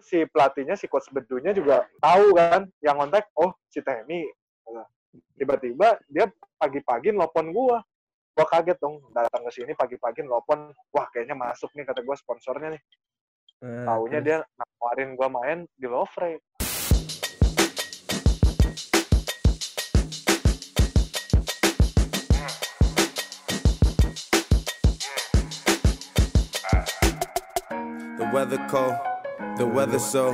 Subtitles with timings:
[0.00, 4.26] si pelatihnya si coach bedunya juga tahu kan yang kontak oh si Temi.
[5.36, 6.28] Tiba-tiba dia
[6.60, 7.80] pagi-pagi nelpon gua.
[8.30, 12.76] Gua kaget dong datang ke sini pagi-pagi nelpon wah kayaknya masuk nih kata gua sponsornya
[12.76, 12.82] nih.
[13.60, 16.40] Eh, taunya dia nawarin gua main di Lovre
[28.20, 28.94] The weather cold,
[29.56, 30.32] the weather so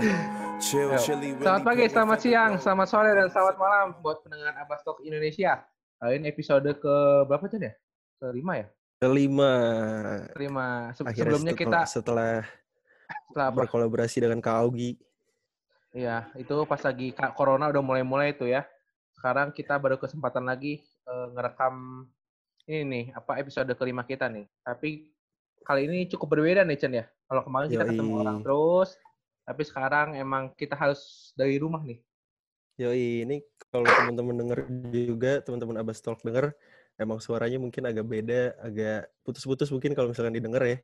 [0.58, 1.34] chill, chilly.
[1.38, 5.62] Selamat pagi, selamat siang, selamat sore, dan selamat malam buat pendengar Abastok Indonesia.
[5.96, 7.72] Kali ini episode ke berapa Chan ya?
[8.20, 8.66] Kelima ya?
[8.96, 9.52] kelima
[10.32, 10.68] Kelima.
[10.96, 12.32] Se- akhirnya sebelumnya setelah, kita setelah
[13.28, 14.96] setelah ber- berkolaborasi dengan Kak Augi
[15.96, 18.68] Iya, itu pas lagi corona udah mulai-mulai tuh ya.
[19.16, 22.04] Sekarang kita baru kesempatan lagi eh, ngerekam
[22.68, 24.44] ini nih, apa episode kelima kita nih.
[24.60, 25.08] Tapi
[25.64, 27.04] kali ini cukup berbeda nih Chen ya.
[27.26, 28.20] Kalau kemarin kita ketemu Yoi.
[28.22, 28.90] orang terus,
[29.42, 31.98] tapi sekarang emang kita harus dari rumah nih.
[32.78, 33.36] Yoi, ini
[33.72, 34.58] kalau teman-teman denger
[34.92, 36.54] juga, teman-teman Abbas Talk denger,
[36.94, 40.78] emang suaranya mungkin agak beda, agak putus-putus mungkin kalau misalkan didengar ya.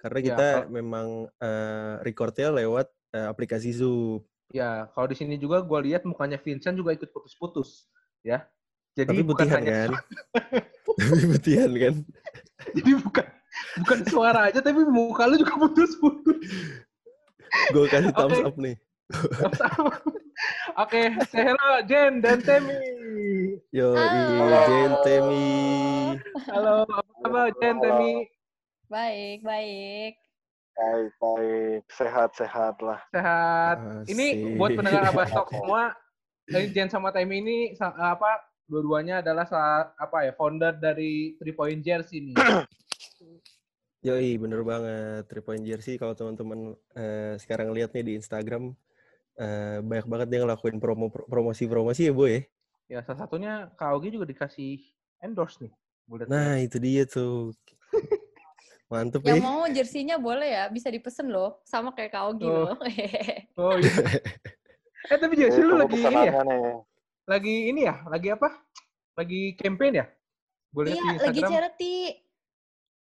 [0.00, 1.06] Karena Iya, kita kalau- memang
[1.42, 4.24] eh, recordnya lewat eh, aplikasi Zoom.
[4.54, 7.90] Ya, kalau di sini juga gue lihat mukanya Vincent juga ikut putus-putus,
[8.24, 8.46] ya.
[8.94, 9.90] Jadi Tapi bukan putihan hanya kan?
[11.00, 11.94] Tapi putihan kan?
[12.70, 13.26] jadi bukan
[13.82, 16.40] bukan suara aja tapi muka lu juga putus-putus.
[17.70, 18.74] Gue kasih thumbs up nih.
[20.80, 22.74] Oke, say hello Jen dan Temi.
[23.70, 23.94] Halo.
[24.66, 25.48] Jen Temi.
[26.50, 28.26] Halo, apa kabar Jen, Temi?
[28.90, 30.14] Baik, baik.
[30.74, 33.78] baik baik sehat sehat lah Sehat.
[34.10, 34.58] Ini Asik.
[34.58, 35.94] buat pendengar Abastok semua,
[36.50, 42.32] Jen sama Temi ini apa dua-duanya adalah salah, apa ya founder dari Three Point Jersey
[42.32, 42.36] nih.
[44.04, 45.24] Yoi, bener banget.
[45.32, 48.76] Three point jersey kalau teman-teman eh, sekarang lihat nih di Instagram
[49.40, 52.28] eh, banyak banget dia ngelakuin promo promosi-promosi ya, Boy.
[52.28, 52.40] ya?
[52.84, 54.84] Ya, salah satunya Kak Ogi juga dikasih
[55.24, 55.72] endorse nih.
[56.04, 57.56] Boleh Nah, itu dia tuh.
[58.92, 59.48] Mantep Yang ya.
[59.48, 61.64] mau jersinya boleh ya, bisa dipesen loh.
[61.64, 62.68] Sama kayak Kak Ogi Oh.
[62.68, 62.76] loh.
[63.56, 63.88] Oh iya.
[65.12, 66.32] eh tapi jersey lu Itu lagi ini ya?
[66.44, 66.60] nih
[67.24, 67.94] Lagi ini ya?
[68.04, 68.48] Lagi apa?
[69.16, 70.06] Lagi campaign ya?
[70.68, 72.23] Boleh iya, lagi charity.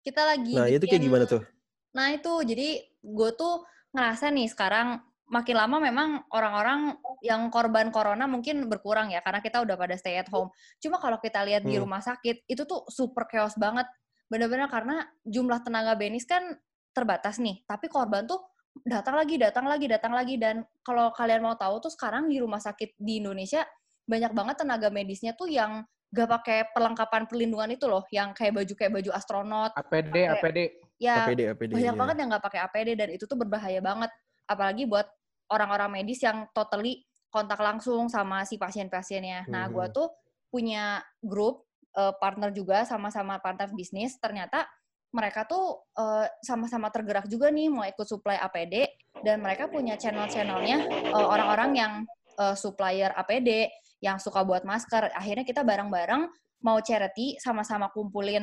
[0.07, 1.44] Kita lagi Nah, itu kayak bikin- gimana tuh?
[1.91, 8.23] Nah itu, jadi gue tuh ngerasa nih sekarang makin lama memang orang-orang yang korban corona
[8.23, 10.47] mungkin berkurang ya karena kita udah pada stay at home.
[10.79, 11.84] Cuma kalau kita lihat di Hmm.
[11.84, 13.84] rumah sakit itu tuh super chaos banget.
[14.31, 16.56] Bener-bener karena jumlah tenaga medis kan
[16.96, 17.67] terbatas nih.
[17.67, 18.40] Tapi korban tuh
[18.88, 20.40] datang lagi, datang lagi, datang lagi.
[20.40, 23.67] Dan kalau kalian mau tahu tuh sekarang di rumah sakit di Indonesia
[24.07, 28.03] banyak banget tenaga medisnya tuh yang gak pakai perlengkapan perlindungan itu loh.
[28.09, 29.72] Yang kayak baju kayak baju astronot.
[29.75, 30.59] APD, Pakai- APD.
[30.97, 31.72] Ya APD, APD.
[31.78, 32.00] banyak ya.
[32.00, 34.09] banget yang nggak pakai APD dan itu tuh berbahaya banget
[34.50, 35.06] apalagi buat
[35.47, 39.46] orang-orang medis yang totally kontak langsung sama si pasien-pasiennya.
[39.46, 39.94] Nah, gua Mhm.
[39.94, 40.07] tuh
[40.50, 41.63] punya grup
[41.94, 44.17] eh, partner juga sama-sama partner bisnis.
[44.17, 44.66] Ternyata
[45.09, 48.85] mereka tuh eh, sama-sama tergerak juga nih mau ikut supply APD
[49.22, 50.78] dan mereka punya channel-channelnya
[51.09, 51.94] eh, orang-orang yang
[52.38, 53.69] eh, supplier APD
[54.00, 55.09] yang suka buat masker.
[55.13, 56.30] Akhirnya kita bareng-bareng
[56.62, 58.41] mau charity sama-sama kumpulin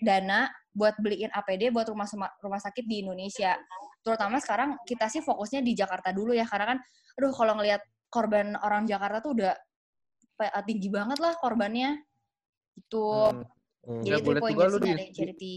[0.00, 2.08] dana buat beliin APD buat rumah
[2.40, 3.56] rumah sakit di Indonesia.
[4.04, 6.78] Terutama sekarang kita sih fokusnya di Jakarta dulu ya karena kan
[7.14, 9.52] aduh kalau ngelihat korban orang Jakarta tuh udah
[10.36, 12.00] pa- tinggi banget lah korbannya.
[12.74, 13.04] Itu.
[13.32, 13.44] Hmm.
[13.84, 14.00] Hmm.
[14.00, 15.54] Jadi Ya, point juga lu di- ada charity.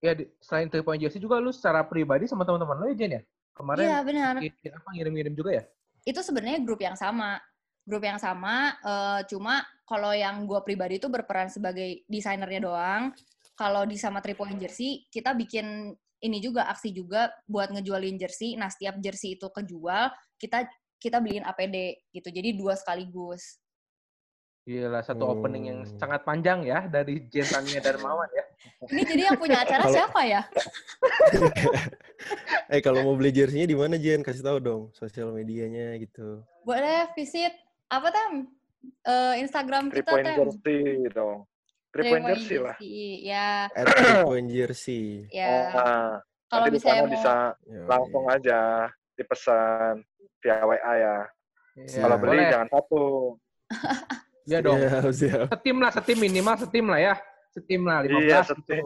[0.00, 3.12] Ya, di- selain Three Point Jersey juga lu secara pribadi sama teman-teman lu ya, Jen
[3.16, 3.22] ya?
[3.54, 4.34] Kemarin Iya benar.
[4.76, 5.64] apa ngirim-ngirim juga ya?
[6.04, 7.40] Itu sebenarnya grup yang sama.
[7.84, 13.12] Grup yang sama, eh, cuma kalau yang gue pribadi itu berperan sebagai desainernya doang.
[13.54, 18.56] Kalau di sama Three Point Jersey, kita bikin ini juga aksi juga buat ngejualin jersey.
[18.56, 20.08] Nah, setiap jersey itu kejual,
[20.40, 20.64] kita
[20.96, 22.32] kita beliin APD gitu.
[22.32, 23.60] Jadi dua sekaligus.
[24.64, 26.00] Gila, satu opening yang Hmm.
[26.00, 28.44] sangat panjang ya dari Jen Tania Darmawan ya.
[28.96, 30.40] Ini jadi yang punya acara Kalau- siapa ya?
[32.72, 34.24] Eh, kalau mau beli jersey-nya di mana, Jen?
[34.24, 36.40] Kasih tahu dong sosial medianya gitu.
[36.64, 37.52] Boleh visit
[37.86, 38.32] apa tem?
[39.02, 40.36] Eh, Instagram three kita point tem.
[40.38, 41.38] jersey dong
[41.88, 42.76] three point jersey lah.
[43.22, 45.04] Ya, At Three point jersey.
[45.30, 45.70] ya.
[45.70, 46.08] nah
[46.46, 47.34] Kalau misalnya sana mau bisa
[47.86, 48.60] langsung aja
[49.14, 49.94] dipesan
[50.38, 51.16] via WA ya
[51.74, 52.46] Iya, kalau beli boleh.
[52.48, 53.02] jangan satu
[54.44, 54.76] Iya dong.
[54.76, 55.46] Siap, siap.
[55.50, 57.14] Setim lah, setim minimal setim lah ya.
[57.48, 58.48] Setim lah, 15 Iya, gitu.
[58.52, 58.84] setim.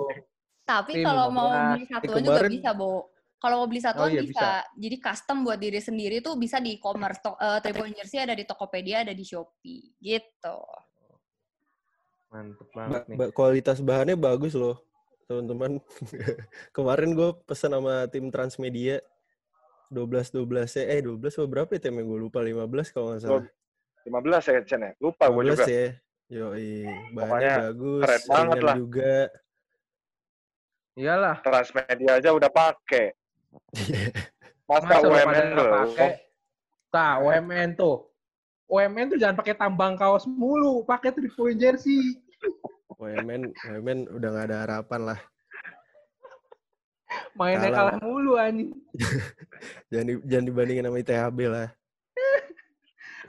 [0.62, 1.58] Tapi Tim kalau mau 15.
[1.66, 2.92] beli satuan Eh, juga bisa, Bo.
[3.38, 4.66] Kalau mau beli satuan Oh, iya, bisa.
[4.74, 7.22] Jadi custom buat diri sendiri tuh bisa di e-commerce.
[7.22, 9.94] To- eh, Three Point Jersey ada di Tokopedia, ada di Shopee.
[10.02, 10.58] Gitu.
[12.28, 13.16] Mantep Ba- banget nih.
[13.16, 14.82] ba- kualitas bahannya bagus loh,
[15.24, 15.78] teman-teman.
[16.76, 18.98] Kemarin gue pesan sama tim Transmedia,
[19.88, 20.84] 12 12 ya.
[20.92, 23.46] Eh 12 atau berapa ya temnya gue lupa 15 kalau nggak salah.
[24.02, 24.90] 15 ya Chen ya?
[24.98, 25.66] Lupa gue 15 juga.
[25.70, 25.88] ya.
[26.28, 28.76] Yoi, bahannya Pokoknya bagus, keren banget ringan lah.
[28.76, 29.14] juga.
[30.98, 31.36] Iyalah.
[31.40, 33.14] Transmedia aja udah pakai.
[34.68, 36.10] Masa Masa lu pada UMN pakai?
[36.92, 37.96] Nah, UMN tuh.
[38.68, 42.20] UMN tuh jangan pakai tambang kaos mulu, pakai three point jersey.
[43.00, 45.20] WMN, WMN udah nggak ada harapan lah.
[47.38, 47.96] Mainnya Kalah.
[47.96, 48.74] kalah mulu anjing.
[49.90, 51.68] Jangan, di- jangan dibandingin sama ITHB lah.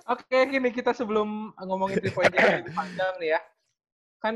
[0.09, 3.41] Oke, gini kita sebelum ngomongin three point jersey panjang nih ya.
[4.19, 4.35] Kan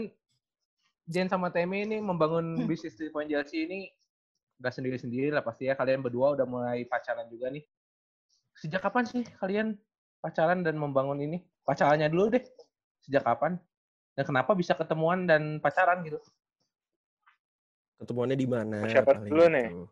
[1.10, 3.90] Jen sama Temi ini membangun bisnis three point jersey ini
[4.64, 5.76] nggak sendiri-sendiri lah pasti ya.
[5.76, 7.68] Kalian berdua udah mulai pacaran juga nih.
[8.56, 9.76] Sejak kapan sih kalian
[10.24, 11.44] pacaran dan membangun ini?
[11.68, 12.44] Pacarannya dulu deh.
[13.04, 13.60] Sejak kapan?
[14.16, 16.24] Dan kenapa bisa ketemuan dan pacaran gitu?
[18.00, 18.88] Ketemuannya di mana?
[18.88, 19.68] Siapa dulu nih?
[19.68, 19.84] gitu.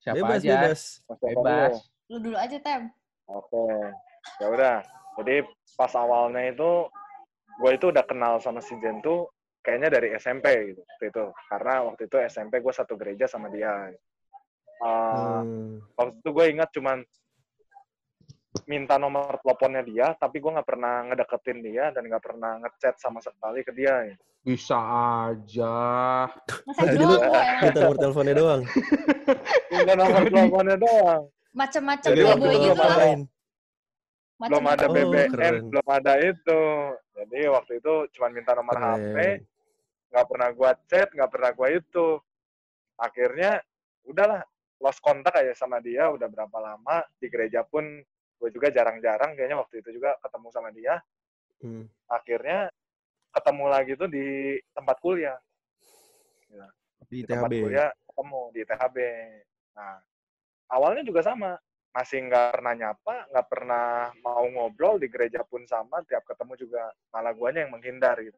[0.00, 0.48] Siapa bebas, aja?
[0.48, 0.80] bebas.
[1.20, 1.74] Bebas.
[1.76, 1.76] dulu.
[2.08, 2.82] Lu dulu aja, Tem.
[3.28, 3.66] Oke.
[4.40, 4.76] Ya udah.
[5.20, 5.36] Jadi
[5.76, 6.88] pas awalnya itu
[7.56, 9.28] gue itu udah kenal sama si Jen tuh
[9.66, 11.24] kayaknya dari SMP gitu waktu itu.
[11.50, 13.90] Karena waktu itu SMP gue satu gereja sama dia.
[14.78, 15.82] Uh, Hmm.
[15.98, 16.98] Waktu itu gue ingat cuman
[18.64, 23.18] minta nomor teleponnya dia, tapi gue nggak pernah ngedeketin dia dan nggak pernah ngechat sama
[23.18, 24.14] sekali ke dia.
[24.46, 24.78] Bisa
[25.34, 25.74] aja.
[26.62, 27.44] Masa doang emang.
[27.58, 28.62] minta nomor teleponnya doang.
[29.74, 31.22] Minta nomor teleponnya doang.
[31.56, 33.18] Macem-macem Jadi playboy gitu belum lah.
[34.36, 35.54] Belum ada Oh, BBM, keren.
[35.72, 36.62] belum ada itu.
[37.16, 39.55] Jadi waktu itu cuman minta nomor HP, Keren.
[40.16, 42.08] Nggak pernah gua chat, nggak pernah gua itu.
[42.96, 43.60] Akhirnya
[44.08, 44.40] udahlah
[44.80, 47.84] lost kontak aja sama dia udah berapa lama di gereja pun
[48.36, 51.00] gue juga jarang-jarang kayaknya waktu itu juga ketemu sama dia.
[51.60, 51.88] Hmm.
[52.08, 52.68] Akhirnya
[53.32, 55.36] ketemu lagi tuh di tempat kuliah.
[57.08, 58.96] Di Di tempat kuliah ketemu di THB.
[59.76, 59.96] Nah,
[60.72, 61.56] awalnya juga sama.
[61.96, 66.04] Masih nggak pernah nyapa, nggak pernah mau ngobrol di gereja pun sama.
[66.04, 68.36] Tiap ketemu juga malah guanya yang menghindar gitu.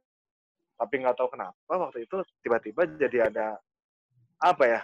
[0.79, 3.59] Tapi nggak tahu kenapa waktu itu tiba-tiba jadi ada
[4.39, 4.81] apa ya?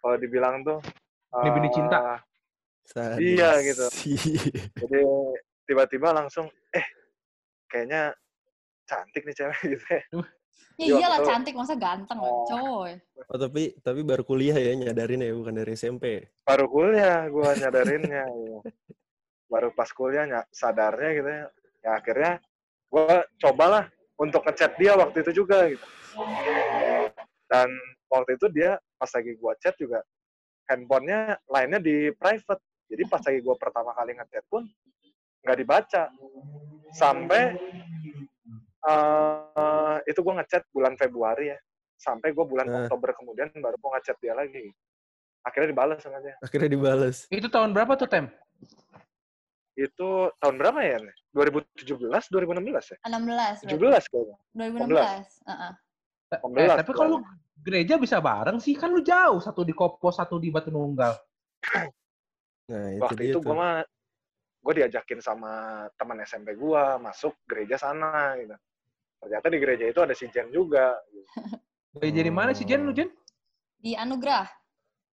[0.00, 0.80] Kalau dibilang tuh
[1.32, 2.00] Benih-benih eh, cinta.
[2.84, 3.24] Sadis.
[3.24, 3.86] Iya, gitu.
[4.84, 5.00] Jadi
[5.64, 6.84] tiba-tiba langsung eh
[7.66, 8.12] kayaknya
[8.84, 10.02] cantik nih cewek gitu ya.
[10.02, 11.28] Ya Iya, iyalah betul.
[11.30, 12.44] cantik, masa ganteng, Oh.
[12.48, 12.96] coy.
[13.28, 16.26] Oh tapi tapi baru kuliah ya nyadarin ya bukan dari SMP.
[16.42, 18.58] baru kuliah gue nyadarinnya ya.
[19.46, 21.44] baru pas kuliah ny- sadarnya gitu ya
[21.80, 22.32] ya akhirnya
[22.88, 23.84] gue cobalah
[24.20, 25.86] untuk ngechat dia waktu itu juga gitu
[27.48, 27.68] dan
[28.08, 30.00] waktu itu dia pas lagi gue chat juga
[30.68, 34.64] handphonenya lainnya di private jadi pas lagi gue pertama kali ngechat pun
[35.42, 36.02] nggak dibaca
[36.92, 37.56] sampai
[38.84, 41.58] eh, itu gue ngechat bulan Februari ya
[41.98, 42.76] sampai gue bulan Nah.
[42.86, 44.70] Oktober kemudian baru gue ngechat dia lagi
[45.42, 47.26] akhirnya dibalas sama dia Akhirnya dibales.
[47.26, 48.26] Itu tahun berapa tuh, Tem?
[49.72, 51.00] itu tahun berapa ya?
[51.00, 51.16] Nek?
[51.32, 52.98] 2017, 2016 ya?
[53.08, 53.72] 16 berarti.
[53.72, 54.38] 17 kayaknya.
[54.52, 55.48] 2016.
[55.48, 55.72] Heeh.
[56.32, 57.16] Eh, 16 tapi kalau
[57.60, 59.40] gereja bisa bareng sih, kan lu jauh.
[59.40, 61.16] Satu di Kopo, satu di Batu Nunggal.
[62.68, 63.80] Nah itu Waktu itu gue mah,
[64.62, 68.54] gue diajakin sama teman SMP gue masuk gereja sana gitu.
[69.22, 70.98] Ternyata di gereja itu ada si Jen juga.
[71.08, 71.26] Gitu.
[71.92, 72.88] Gereja di mana sih, Jen?
[72.88, 73.12] Lu, Jen?
[73.76, 74.48] Di Anugerah.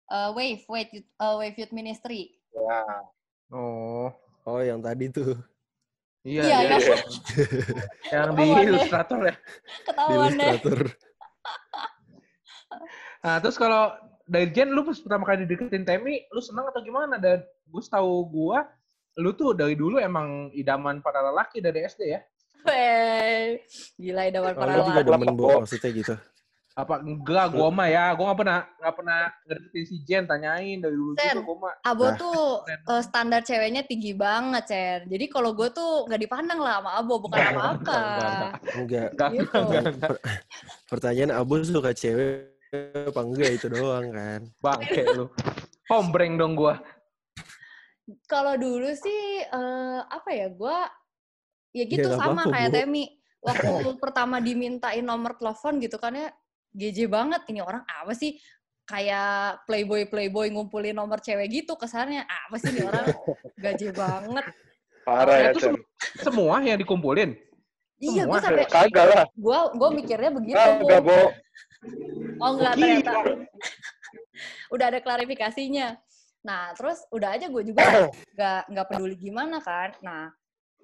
[0.07, 2.37] Eh, Wave, Wave, Youth- eh, Wave Youth Ministry.
[2.53, 2.81] Ya,
[3.49, 4.07] Oh,
[4.47, 5.35] Oh yang tadi tuh
[6.27, 6.77] iya, Iya, iya.
[6.77, 6.97] iya.
[8.13, 9.33] Yang di ilustrator ya.
[9.33, 10.27] di Ketahuan deh.
[10.27, 10.77] ilustrator.
[13.17, 13.91] Nah, terus kalau
[14.23, 17.17] dari Jen, lu pas pertama kali deketin Temi, lu senang atau gimana?
[17.17, 18.63] Dan gue tahu gua,
[19.15, 22.21] lu tuh dari dulu emang idaman para lelaki dari SD ya?
[22.63, 23.59] Weh,
[23.97, 25.11] gila idaman Oh, para lu juga lelaki.
[25.17, 26.15] demen bu maksudnya gitu.
[26.77, 27.57] Apa enggak?
[27.57, 29.19] Gua mah ya, gua nggak pernah nggak pernah
[29.49, 31.33] ngedeketin si Jen, tanyain dari dulu Sen.
[31.33, 31.73] juga gua mah.
[31.81, 32.13] Abo Nah.
[32.13, 34.99] tuh eh, standar ceweknya tinggi banget, Cer.
[35.09, 37.73] Jadi kalau gue tuh nggak dipandang lah sama Abo, bukan Enggak, apa-apa.
[37.73, 39.07] enggak, enggak, Enggak.
[39.09, 39.57] Enggak, Gitu.
[39.57, 40.17] enggak, enggak.
[40.85, 42.53] Pertanyaan Abu suka cewek
[43.09, 44.41] apa enggak itu doang kan.
[44.61, 45.25] Bangke lu.
[45.89, 46.77] Hombreng dong gua.
[48.29, 50.47] Kalau dulu sih eh, apa ya?
[50.53, 50.77] Gue
[51.73, 52.75] ya Ya, gitu nggak sama kayak Bu.
[52.85, 53.03] Temi.
[53.37, 56.29] Waktu pertama dimintain nomor telepon gitu kan ya,
[56.77, 58.37] GJ banget ini orang apa sih?
[58.87, 63.05] Kayak playboy playboy ngumpulin nomor cewek gitu kesannya apa sih ini orang
[63.59, 64.45] gaje banget.
[65.07, 65.79] parah ya, Jen.
[66.19, 67.31] Semua yang dikumpulin.
[67.97, 70.59] Iya, gue sampai Kagak lah, gue gue mikirnya begitu.
[70.59, 71.31] kagak, Bo.
[72.37, 73.01] Oh enggak Gila.
[73.01, 73.11] ternyata.
[74.73, 75.97] udah ada klarifikasinya.
[76.45, 77.81] Nah, terus udah aja gue juga
[78.35, 79.95] nggak nggak peduli gimana kan.
[80.05, 80.29] Nah,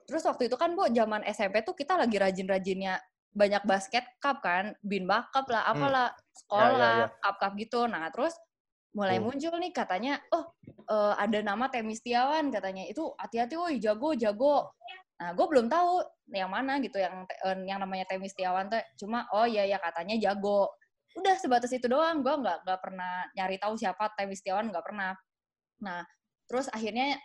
[0.10, 2.98] terus waktu itu kan bu zaman SMP tuh kita lagi rajin-rajinnya
[3.34, 7.08] banyak basket cup kan, bin bakap lah, apalah, sekolah, Ya, ya, ya.
[7.22, 7.82] cup-cup gitu.
[7.90, 8.38] Nah, terus
[8.94, 9.26] mulai Hmm.
[9.34, 10.54] muncul nih katanya, oh
[10.86, 14.70] eh, ada nama Temi Setiawan katanya itu hati-hati woi jago jago.
[15.18, 16.04] Nah gue belum tahu
[16.36, 20.14] yang mana gitu yang eh, yang namanya Temi Setiawan tuh cuma oh iya ya katanya
[20.22, 20.70] jago.
[21.18, 25.16] Udah sebatas itu doang gue nggak nggak pernah nyari tahu siapa Temi Setiawan nggak pernah.
[25.82, 26.04] Nah
[26.46, 27.18] terus akhirnya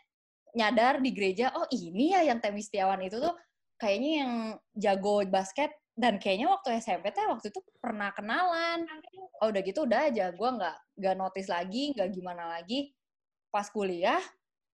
[0.56, 3.34] nyadar di gereja oh ini ya yang Temi Setiawan itu tuh
[3.76, 4.32] kayaknya yang
[4.78, 8.86] jago basket dan kayaknya waktu SMP teh waktu itu pernah kenalan.
[9.42, 12.94] Oh udah gitu udah aja, gue nggak nggak notice lagi, nggak gimana lagi.
[13.50, 14.22] Pas kuliah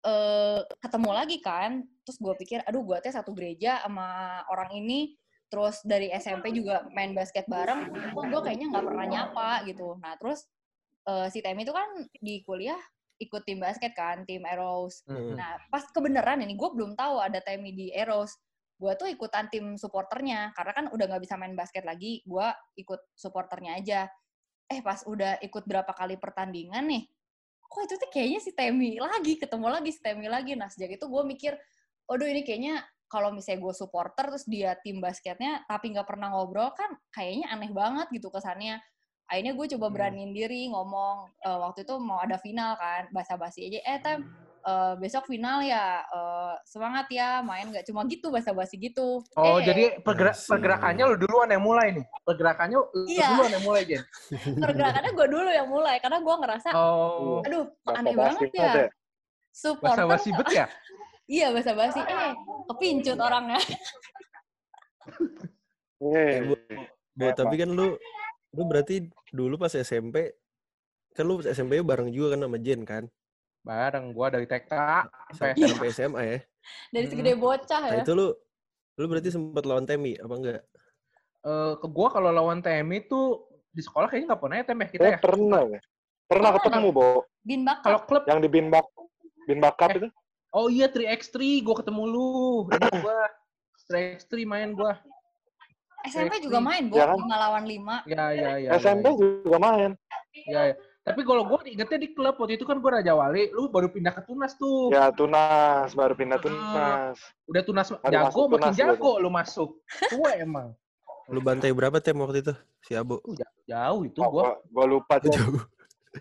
[0.07, 5.19] eh, ketemu lagi kan, terus gue pikir, aduh gue teh satu gereja sama orang ini,
[5.51, 9.99] terus dari SMP juga main basket bareng, kok gue kayaknya nggak pernah nyapa gitu.
[9.99, 10.47] Nah terus
[11.11, 12.79] eh, si Temi itu kan di kuliah
[13.19, 15.03] ikut tim basket kan, tim Eros.
[15.11, 15.35] Hmm.
[15.35, 18.39] Nah, pas kebenaran ini gue belum tahu ada Temi di Eros.
[18.79, 22.23] Gue tuh ikutan tim supporternya karena kan udah nggak bisa main basket lagi.
[22.23, 22.47] Gue
[22.79, 24.07] ikut supporternya aja.
[24.71, 27.03] Eh pas udah ikut berapa kali pertandingan nih,
[27.65, 30.53] kok itu tuh kayaknya si Temi lagi ketemu lagi si Temi lagi.
[30.55, 31.57] Nah sejak itu gue mikir,
[32.07, 36.69] aduh ini kayaknya kalau misalnya gue supporter terus dia tim basketnya tapi nggak pernah ngobrol
[36.77, 38.77] kan kayaknya aneh banget gitu kesannya
[39.25, 39.95] akhirnya gue coba Hmm.
[39.97, 44.29] beraniin diri ngomong eh, waktu itu mau ada final kan basa-basi aja eh tem
[44.61, 49.67] eh, besok final ya eh, semangat ya main nggak cuma gitu basa-basi gitu Oh, eh,
[49.67, 52.05] jadi pergerak pergerakannya lu duluan yang mulai nih.
[52.27, 53.29] Pergerakannya lu Iya.
[53.35, 54.03] duluan yang mulai, Jen.
[54.65, 58.91] pergerakannya gue dulu yang mulai karena gue ngerasa Oh, aduh aneh basi banget ya banget
[59.55, 60.67] supporter basa-basi bet ya?
[61.39, 62.33] iya basa-basi eh
[62.71, 63.59] kepincut orangnya
[65.99, 66.55] Eh, Bu,
[67.19, 67.99] Bo, tapi kan lu
[68.55, 70.31] lu berarti dulu pas SMP
[71.11, 73.05] kan lu SMP bareng juga kan sama Jen kan?
[73.69, 74.73] Bareng gua dari TK
[75.37, 76.39] sampai Sampai sampai SMA ya.
[76.89, 78.33] dari segede bocah Nah ya itu lu
[78.97, 80.63] lu berarti sempat lawan Temi apa enggak?
[81.45, 84.89] Eh, ke gua kalau lawan TMI tuh di sekolah kayaknya nggak pernah ya tem ya
[84.89, 85.19] kita eh, ya.
[85.21, 85.81] pernah ya?
[86.29, 87.09] Pernah Pernah ketemu, Bo.
[87.41, 88.85] bin bakal Kalau klub, Yang di Binbak,
[89.49, 89.97] Binbak Cup Eh.
[90.01, 90.09] itu.
[90.51, 92.29] oh iya 3x3 gua ketemu lu.
[93.05, 93.19] Gua
[93.89, 94.97] 3x3 main gua.
[96.09, 97.19] SMP juga main bu Ya kan?
[97.21, 98.71] lima lawan lima Ya ya ya.
[98.77, 99.91] SMP ya, juga main.
[100.47, 100.75] ya, ya.
[101.09, 104.13] Tapi kalau gua ingetnya di klub waktu itu kan gua Raja Wali, lu baru pindah
[104.13, 104.93] ke Tunas tuh.
[104.93, 105.91] Ya, Tunas.
[105.93, 106.45] Baru pindah Ah.
[106.45, 107.17] Tunas.
[107.49, 109.71] Udah Tunas Baru jago masuk makin Tunas jago lu masuk.
[110.09, 110.69] Tua emang.
[111.29, 112.55] Lu bantai berapa tem waktu itu?
[112.81, 113.05] Si ja-
[113.69, 114.43] jauh itu Oh, gua.
[114.43, 115.33] gua, gua lupa tuh.
[115.33, 115.61] Jauh.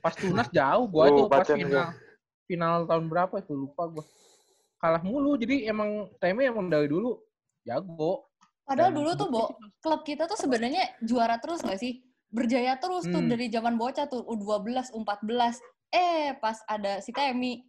[0.03, 1.95] Pas Tunas jauh gua Lu tuh pas final.
[2.47, 4.03] Final tahun berapa itu lupa gua.
[4.77, 7.17] Kalah mulu jadi emang TMI emang dari dulu
[7.63, 8.27] jago.
[8.67, 9.43] Padahal Dan dulu tuh, Bo,
[9.79, 12.03] klub kita tuh sebenarnya juara terus gak sih?
[12.27, 13.31] Berjaya terus tuh Hmm.
[13.31, 15.57] dari zaman bocah tuh, U12, U14.
[15.87, 17.63] Eh, pas ada si Temi.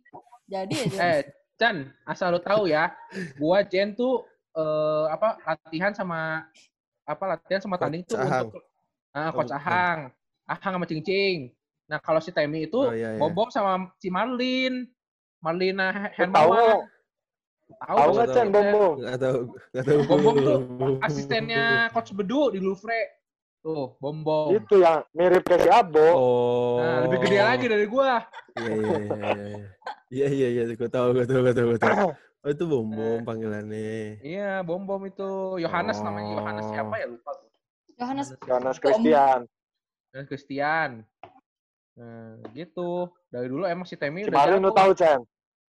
[0.45, 0.99] Jadi aja.
[0.99, 1.21] Eh,
[1.55, 2.91] Chan, asal lu tahu ya,
[3.37, 6.43] gua Jen tuh eh, apa latihan sama
[7.03, 8.51] apa latihan sama tanding tuh Ahang.
[8.51, 8.63] untuk
[9.15, 9.59] ah, Oh, coach bukan.
[9.61, 9.99] Ahang.
[10.45, 11.39] Ahang sama Cing Cing.
[11.87, 13.21] Nah, kalau si Temi itu Oh, iya, iya.
[13.23, 14.87] Bobom sama si Marlin.
[15.39, 16.51] Marlina Tahu Hermawan.
[16.51, 16.83] nggak?
[17.79, 18.35] Tahu nggak nggak, tahu.
[18.35, 18.93] Chan, Bom?
[18.99, 19.39] Enggak tahu,
[19.71, 20.01] enggak tahu.
[20.03, 20.59] Bom tuh
[21.07, 23.03] asistennya coach Bedu di Louvre.
[23.59, 24.55] Tuh, Bom Bom.
[24.55, 26.07] Itu yang mirip kayak si Abo.
[26.15, 26.79] Oh.
[26.79, 28.23] Nah, lebih gede lagi dari gua.
[28.55, 29.67] Iya iya iya iya.
[30.09, 32.09] Iya iya iya, gue tahu, gue tahu, gue tahu, gue tahu.
[32.39, 34.23] Oh itu bom bom panggilannya.
[34.23, 36.33] Iya, Bom Bom itu Yohanes namanya.
[36.33, 36.37] Oh.
[36.39, 37.51] Yohanes siapa ya lupa gua.
[37.99, 39.41] Johannes Johannes Christian.
[40.15, 40.91] dan Christian.
[41.99, 43.11] Nah, gitu.
[43.27, 44.79] Dari dulu emang si Temi udah Kemarin lu jago.
[44.79, 45.21] tahu, Chan.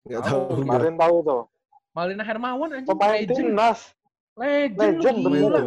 [0.03, 0.57] Enggak Tahu, gua.
[0.67, 1.43] Kemarin tahu tuh.
[1.95, 3.39] Malina Hermawan anjing Pemain legend.
[3.39, 3.81] timnas.
[4.35, 5.61] Legend, Legend, lu Main gila.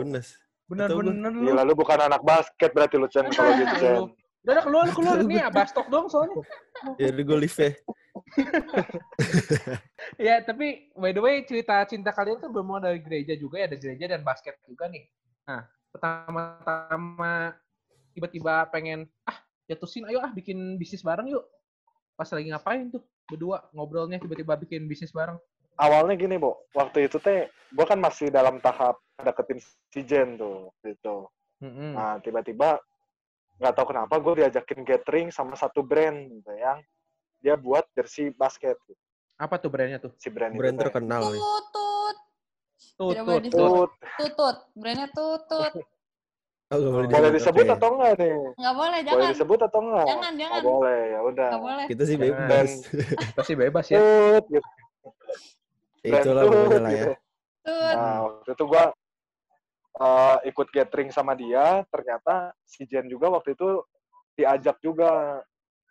[0.71, 1.51] Bener-bener lu.
[1.51, 3.93] Gila, lu bukan anak basket berarti lu, Chan, kalau gitu, Chan.
[3.99, 4.05] Lu.
[4.41, 6.41] Udah udah, keluar keluar nih abastok dong soalnya.
[6.97, 7.71] Ya udah gue live ya.
[10.19, 13.77] Ya, tapi by the way cerita cinta kalian tuh bermula dari gereja juga ya, ada
[13.77, 15.05] gereja dan basket juga nih.
[15.45, 17.55] Nah, pertama-tama
[18.13, 21.45] tiba-tiba pengen ah jatuhin ayo ah bikin bisnis bareng yuk.
[22.17, 25.39] Pas lagi ngapain tuh berdua ngobrolnya tiba-tiba bikin bisnis bareng.
[25.79, 26.67] Awalnya gini, Bo.
[26.75, 29.59] Waktu itu teh, gua kan masih dalam tahap deketin
[29.89, 30.69] si Jen tuh.
[30.81, 31.29] Gitu.
[31.61, 31.93] Mm-mm.
[31.93, 32.81] Nah, tiba-tiba
[33.61, 36.81] nggak tahu kenapa gue diajakin catering sama satu brand gitu, yang
[37.37, 38.73] dia buat jersey basket.
[39.37, 40.13] Apa tuh brandnya tuh?
[40.17, 42.17] Si brand, Brand itu terkenal tutut.
[42.97, 43.45] Tut, Tidak tut, boleh tut.
[43.45, 43.89] disebut.
[43.89, 43.91] Tut.
[44.17, 44.57] Tutut.
[44.73, 45.73] Brandnya tutut.
[46.71, 47.73] Oh, nggak boleh, Boleh disebut oke.
[47.75, 48.31] atau enggak nih?
[48.55, 49.31] Nggak boleh, Boleh jangan.
[49.35, 50.05] disebut atau enggak?
[50.07, 50.61] Jangan, Nggak jangan.
[50.63, 51.49] boleh, ya udah.
[51.59, 51.85] Boleh.
[51.91, 52.69] Kita sih bebas.
[53.35, 53.99] Pasti bebas ya.
[53.99, 54.69] Tut, gitu.
[56.01, 56.95] Itulah pokoknya lah ya.
[56.95, 57.13] gitu.
[57.61, 57.95] Tut.
[57.99, 58.83] Nah, waktu itu gua
[59.99, 63.83] eh, ikut catering sama dia, ternyata si Jen juga waktu itu
[64.39, 65.41] diajak juga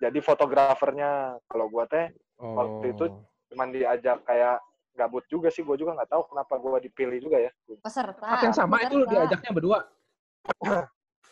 [0.01, 1.37] jadi fotografernya.
[1.45, 2.09] Kalau gua teh
[2.41, 3.21] Waktu itu Oh.
[3.53, 4.65] cuman diajak kayak
[4.97, 7.53] gabut juga sih, gua juga nggak tahu kenapa gua dipilih juga ya.
[7.85, 8.25] Peserta.
[8.25, 9.13] Tempat yang sama itu lu peserta.
[9.29, 9.79] diajaknya berdua.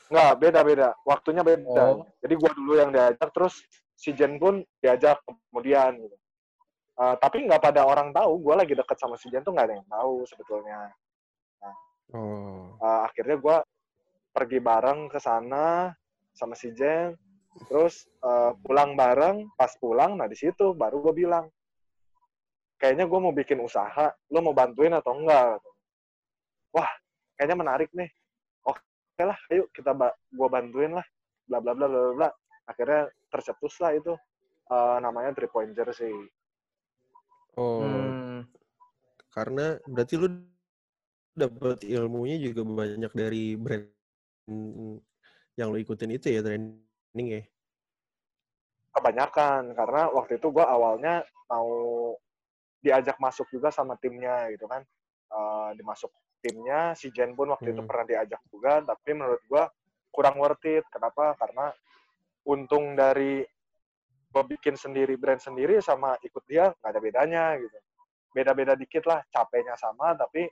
[0.09, 0.89] Nggak, beda-beda.
[1.05, 1.85] Waktunya beda.
[1.97, 2.05] Oh.
[2.21, 3.61] Jadi gua dulu yang diajak, terus
[3.97, 6.17] si Jen pun diajak kemudian gitu.
[6.99, 9.75] Uh, tapi nggak pada orang tahu gue lagi deket sama si Jen tuh nggak ada
[9.79, 10.91] yang tahu sebetulnya
[12.17, 12.73] Oh.
[12.81, 13.57] uh, akhirnya gue
[14.33, 15.93] pergi bareng ke sana
[16.33, 17.13] sama si Jen
[17.69, 21.51] terus uh, pulang bareng pas pulang nah di situ baru gue bilang
[22.79, 25.59] kayaknya gue mau bikin usaha lo mau bantuin atau enggak?
[26.73, 26.91] Wah
[27.35, 28.09] kayaknya menarik nih.
[28.65, 31.05] Oke lah ayo kita ba gue bantuin lah.
[31.45, 32.29] Bla bla bla bla bla,
[32.71, 34.15] akhirnya tercetus lah itu.
[34.69, 36.13] Uh, namanya three point jersey
[37.57, 37.83] Oh.
[37.83, 38.47] Hmm.
[39.35, 40.29] Karena berarti lu
[41.39, 43.87] dapat ilmunya juga banyak dari brand
[45.59, 47.43] yang lu ikutin itu ya training ya.
[48.95, 51.71] kebanyakan karena waktu itu gue awalnya mau
[52.83, 54.83] diajak masuk juga sama timnya gitu kan
[55.31, 56.11] uh, dimasuk
[56.43, 57.91] timnya si Jen pun waktu itu Hmm.
[57.91, 59.65] pernah diajak juga tapi menurut gue
[60.15, 61.71] kurang worth it kenapa karena
[62.47, 63.43] untung dari
[64.29, 67.79] gue bikin sendiri brand sendiri sama ikut dia nggak ada bedanya gitu
[68.33, 70.47] beda-beda dikit lah capeknya sama tapi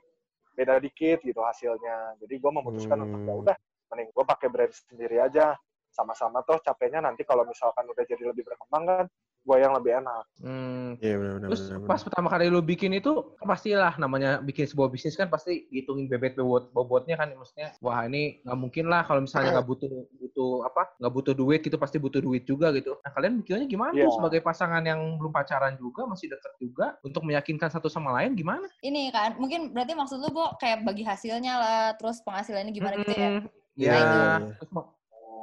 [0.57, 3.41] beda dikit gitu hasilnya jadi gue memutuskan untuk ya Hmm.
[3.45, 3.55] udah
[3.93, 5.53] mending gue pakai brand sendiri aja
[5.93, 9.05] sama-sama toh capeknya nanti kalau misalkan udah jadi lebih berkembang kan
[9.47, 10.99] gue yang lebih enak Hmm.
[11.01, 11.49] Iya benar-benar.
[11.49, 16.05] Terus pas pertama kali lu bikin itu pastilah namanya bikin sebuah bisnis kan pasti ngitungin
[16.05, 20.51] bebet bobot bobotnya kan maksudnya wah ini nggak mungkin lah kalau misalnya nggak butuh butuh
[20.61, 23.01] apa nggak butuh duit gitu pasti butuh duit juga gitu.
[23.01, 24.05] Nah kalian mikirnya gimana Iya.
[24.05, 28.37] tuh sebagai pasangan yang belum pacaran juga masih deket juga untuk meyakinkan satu sama lain
[28.37, 28.69] gimana?
[28.79, 33.09] Ini kan, mungkin berarti maksud lu, Bo, kayak bagi hasilnya lah, terus penghasilannya gimana gitu
[33.11, 33.29] ya?
[33.33, 33.97] Hmm, Iya, Ya.
[33.97, 34.05] iya,
[34.37, 34.53] iya.
[34.53, 34.93] Terus mau-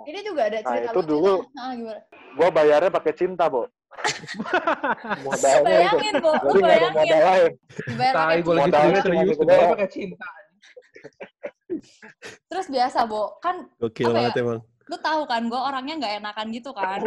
[0.05, 1.35] Ini juga ada Nah, cerita itu lucu dulu.
[1.41, 1.59] nih.
[1.59, 2.01] Ah, gimana?
[2.35, 3.71] gue bayarnya pakai cinta bo
[5.25, 7.13] modalnya Bayangin, jadi nggak ada modal
[8.15, 10.29] lain pakai gue lagi serius gitu gue pakai cinta.
[12.49, 14.17] Terus biasa, Bo, kan Gokil Apa ya?
[14.31, 14.61] banget emang.
[14.85, 17.01] lu tahu kan gue orangnya nggak enakan gitu kan.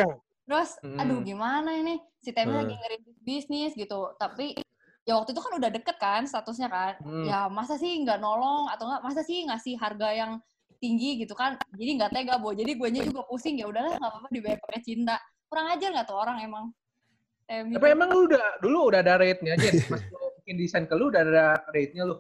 [0.47, 0.97] Terus, Hmm.
[0.97, 2.01] aduh gimana ini?
[2.17, 2.65] Si Temi Hmm.
[2.65, 4.15] lagi ngerintis bisnis gitu.
[4.17, 4.57] Tapi
[5.05, 6.93] ya waktu itu kan udah deket kan statusnya kan.
[7.05, 7.23] Hmm.
[7.27, 10.31] Ya masa sih nggak nolong atau nggak masa sih ngasih harga yang
[10.81, 11.53] tinggi gitu kan.
[11.77, 12.49] Jadi nggak tega, Bo.
[12.57, 15.15] Jadi gue juga pusing ya udahlah nggak apa-apa dibayar pakai cinta.
[15.47, 16.65] Kurang ajar nggak tuh orang emang?
[17.47, 17.73] Temi.
[17.79, 21.07] Tapi emang lu udah dulu udah ada rate-nya aja pas lu bikin desain ke lu
[21.07, 22.19] udah ada rate-nya lu.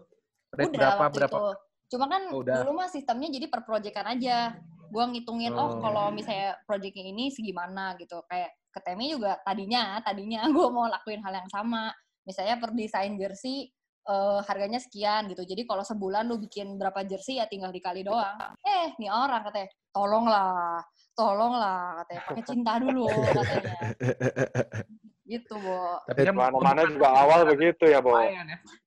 [0.55, 1.35] Rate udah berapa waktu berapa?
[1.37, 1.43] itu.
[1.87, 2.55] Cuma kan Oh, udah.
[2.63, 4.55] dulu mah sistemnya jadi per proyekan aja.
[4.87, 5.83] Gua ngitungin oh, Oh.
[5.83, 8.23] kalau misalnya proyeknya ini segimana gitu.
[8.31, 11.91] Kayak ke Temi juga tadinya tadinya gua mau lakuin hal yang sama.
[12.23, 13.67] Misalnya per desain jersey
[14.07, 15.43] eh, harganya sekian gitu.
[15.43, 18.55] Jadi kalau sebulan lu bikin berapa jersey ya tinggal dikali doang.
[18.63, 20.79] Eh, nih orang katanya, tolonglah,
[21.11, 23.75] tolonglah katanya pakai cinta dulu katanya.
[25.27, 25.99] Gitu, Bo.
[26.07, 28.31] Tapi kan mana-mana juga awal begitu ya bo ya.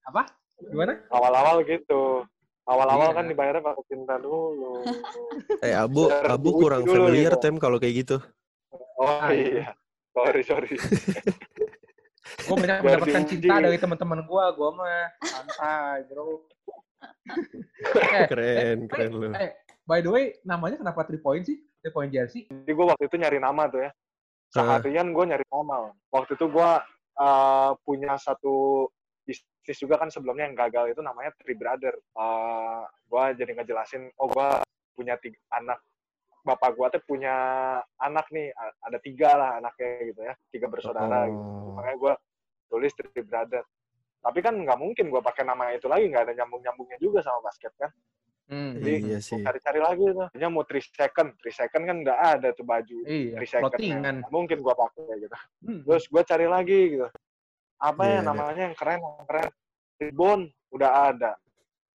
[0.08, 0.24] Apa?
[0.60, 0.92] Gimana?
[1.08, 2.24] awal-awal gitu
[2.66, 3.16] awal-awal Iya.
[3.16, 4.84] kan dibayarnya pakai cinta dulu
[5.64, 7.42] Eh Abu, Biar Abu kurang dulu familiar gitu.
[7.42, 8.16] tem kalau kayak gitu.
[8.94, 9.64] oh Ah, iya.
[9.64, 9.72] iya
[10.10, 10.68] sorry sorry
[12.40, 16.44] Gue banyak Biar mendapatkan cinta dari teman-teman gue, gue mah santai bro.
[18.14, 19.28] eh, Keren, keren lu.
[19.34, 21.58] eh, by the way, namanya kenapa three point sih?
[21.80, 22.44] Three point jersey?
[22.46, 23.90] jadi gue waktu itu nyari nama tuh ya.
[24.50, 26.70] Seharian gue nyari nama waktu itu gue
[27.22, 28.86] uh, punya satu
[29.22, 31.94] bisnis juga kan sebelumnya yang gagal itu namanya Three Brother.
[32.16, 34.48] Uh, gue jadi ngejelasin oh gue
[34.98, 35.78] punya tiga anak.
[36.40, 37.36] Bapak gue tuh punya
[38.00, 41.36] anak nih ada tiga lah anaknya gitu ya tiga bersaudara gitu.
[41.36, 41.76] Oh.
[41.76, 42.12] makanya gue
[42.72, 43.62] tulis Three Brother.
[44.20, 47.44] Tapi kan nggak mungkin gue pakai nama itu lagi nggak ada nyambung nyambungnya juga sama
[47.44, 47.92] basket kan
[48.50, 49.38] Hmm, jadi Iya sih.
[49.46, 50.26] cari-cari lagi tuh.
[50.34, 54.58] Ini mau 3 second 3 second kan nggak ada tuh baju iya, 3 second mungkin
[54.58, 55.36] gue pakai gitu.
[55.62, 55.80] Hmm.
[55.86, 57.06] terus gue cari lagi gitu.
[57.78, 58.26] Apa Iya, ya iya.
[58.26, 59.48] namanya yang keren yang keren?
[60.02, 60.40] Ribbon
[60.74, 61.32] udah ada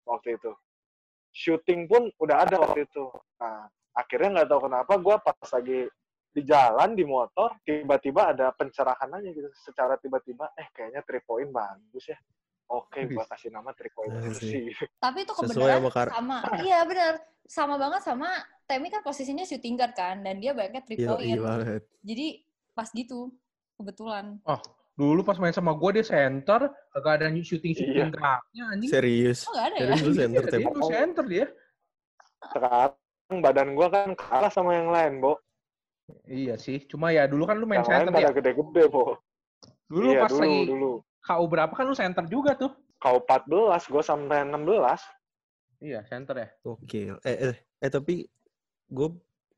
[0.08, 0.52] waktu itu.
[1.36, 3.04] Shooting pun udah ada waktu itu.
[3.44, 5.80] Nah akhirnya nggak tahu kenapa gue pas lagi
[6.36, 9.52] di jalan di motor tiba-tiba ada pencerahan aja gitu.
[9.60, 12.16] Secara tiba-tiba eh kayaknya three point bagus ya
[12.66, 13.28] oke gue Wih.
[13.30, 17.14] kasih nama point Bagus jersey Tapi itu kebenaran sama iya benar,
[17.46, 18.30] sama banget sama
[18.66, 21.22] Temi kan posisinya shooting guard kan, dan dia banyaknya three Iya, point.
[21.38, 21.78] iya.
[22.02, 22.28] Jadi
[22.74, 23.30] pas gitu,
[23.78, 24.42] kebetulan.
[24.98, 28.10] Dulu pas main sama gue dia center, kagak ada shooting shooting Iya.
[28.10, 28.90] geraknya anjing.
[28.90, 29.46] Serius.
[29.46, 29.86] Oh nggak ada ya?
[29.86, 30.60] Serius lu center Iya, tem.
[30.60, 31.46] dia dulu center dia.
[32.46, 35.34] sekarang badan gue kan kalah sama yang lain bo
[36.26, 38.34] Iya sih, cuma ya dulu kan lu main yang lain center pada ya.
[38.34, 39.18] gede-gede bo
[39.86, 40.92] Dulu iya pas dulu lagi dulu
[41.26, 42.70] KU berapa kan lu center juga tuh.
[42.96, 45.02] kau 14 gue sampai 16
[45.84, 46.50] Iya, center ya.
[46.64, 47.12] Oke.
[47.22, 48.26] Eh, eh, eh tapi
[48.88, 49.08] gue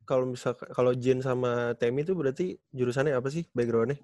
[0.03, 3.99] kalau misal kalau Jen sama Temi itu berarti jurusannya apa sih backgroundnya?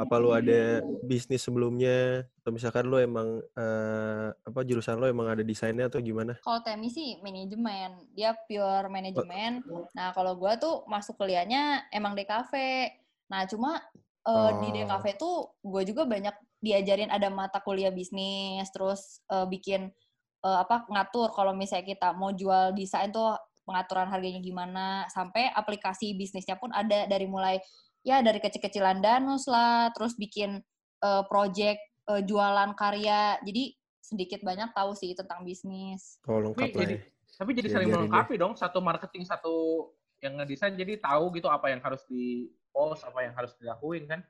[0.00, 5.44] Apa lu ada bisnis sebelumnya atau misalkan lu emang eh, apa jurusan lu emang ada
[5.44, 6.40] desainnya atau gimana?
[6.40, 9.62] Kalau Temi sih manajemen, dia pure manajemen.
[9.92, 12.52] Nah kalau gua tuh masuk kuliahnya emang DKV.
[13.28, 13.78] Nah, cuma
[14.58, 14.72] di Oh.
[14.72, 15.36] DKV tuh
[15.66, 19.90] gue juga banyak diajarin ada mata kuliah bisnis, terus eh, bikin
[20.46, 23.34] eh, apa ngatur kalau misalnya kita mau jual desain tuh
[23.66, 27.58] pengaturan harganya gimana, sampai aplikasi bisnisnya pun ada dari mulai
[28.02, 30.62] ya dari kecil-kecilan danus lah, terus bikin
[31.02, 31.82] eh, project
[32.14, 33.42] eh, jualan karya.
[33.42, 36.18] Jadi sedikit banyak tahu sih tentang bisnis.
[36.26, 37.02] Oh, lengkap Tapi lah jadi ya.
[37.32, 38.52] tapi jadi Diajarin saling melengkapi dong.
[38.54, 39.54] Satu marketing, satu
[40.22, 44.20] yang ngedesain jadi tahu gitu apa yang harus di post, apa yang harus dilakuin kan.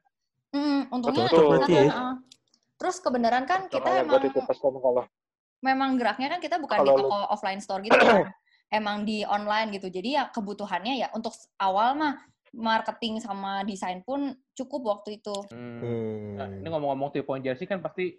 [0.53, 1.45] Hmm, untungnya Betul.
[1.57, 1.83] Berarti ya.
[1.89, 2.13] Heeh.
[2.77, 4.21] Terus kebenaran kan kita emang
[4.81, 5.05] kalau
[5.63, 8.29] memang geraknya kan kita bukan di Kalau lu- toko offline store gitu kan.
[8.73, 9.93] Emang di online gitu.
[9.93, 12.25] Jadi ya kebutuhannya ya untuk awal mah
[12.57, 15.37] marketing sama desain pun cukup waktu itu.
[15.53, 16.41] Hmm.
[16.41, 18.17] Nah, ini ngomong-ngomong point jersey kan pasti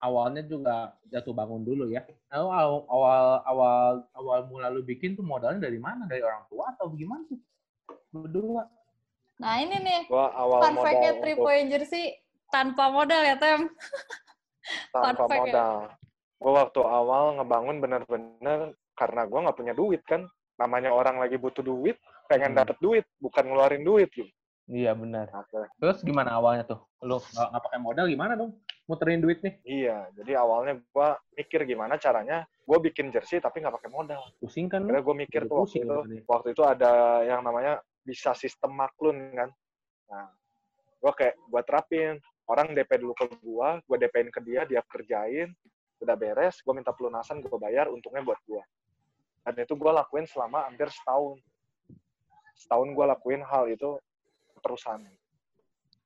[0.00, 2.00] awalnya juga jatuh bangun dulu ya.
[2.32, 6.08] Lalu awal awal awal, awal mula lu bikin tuh modalnya dari mana?
[6.08, 7.40] Dari orang tua atau gimana tuh?
[8.08, 8.64] Berdua.
[9.40, 12.04] Nah ini nih, gue awal fun fact-nya modal three untuk point jersey
[12.52, 13.60] tanpa modal ya, Tem.
[14.94, 15.38] tanpa fact ya.
[15.48, 15.72] modal.
[16.36, 18.60] Gue waktu awal ngebangun bener-bener
[18.92, 20.28] karena gue nggak punya duit kan.
[20.60, 21.96] Namanya orang lagi butuh duit,
[22.28, 22.60] pengen Hmm.
[22.60, 24.28] dapet duit, bukan ngeluarin duit gitu.
[24.70, 25.32] Iya benar.
[25.80, 26.80] Terus gimana awalnya tuh?
[27.00, 28.60] Lu nggak pakai modal gimana dong?
[28.86, 29.54] Muterin duit nih.
[29.64, 34.20] Iya, jadi awalnya gue mikir gimana caranya gue bikin jersey tapi nggak pakai modal.
[34.38, 34.84] Pusing kan?
[34.84, 36.20] Karena gue mikir tuh waktu itu, nih.
[36.28, 36.92] waktu itu ada
[37.24, 39.50] yang namanya bisa sistem maklun kan.
[40.10, 40.26] Nah,
[40.98, 42.14] gue kayak gue terapin.
[42.50, 45.54] Orang DP dulu ke gue, gue DP-in ke dia, dia kerjain,
[46.02, 48.58] udah beres, gue minta pelunasan, gue bayar, untungnya buat gue.
[49.46, 51.38] Dan itu gue lakuin selama hampir setahun.
[52.58, 54.02] Setahun gue lakuin hal itu
[54.66, 55.06] terusan.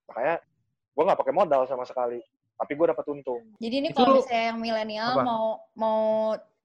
[0.04, 0.44] Makanya
[0.92, 2.20] gue nggak pakai modal sama sekali,
[2.60, 3.42] tapi gue dapat untung.
[3.56, 6.02] Jadi ini Itu kalau misalnya yang milenial mau mau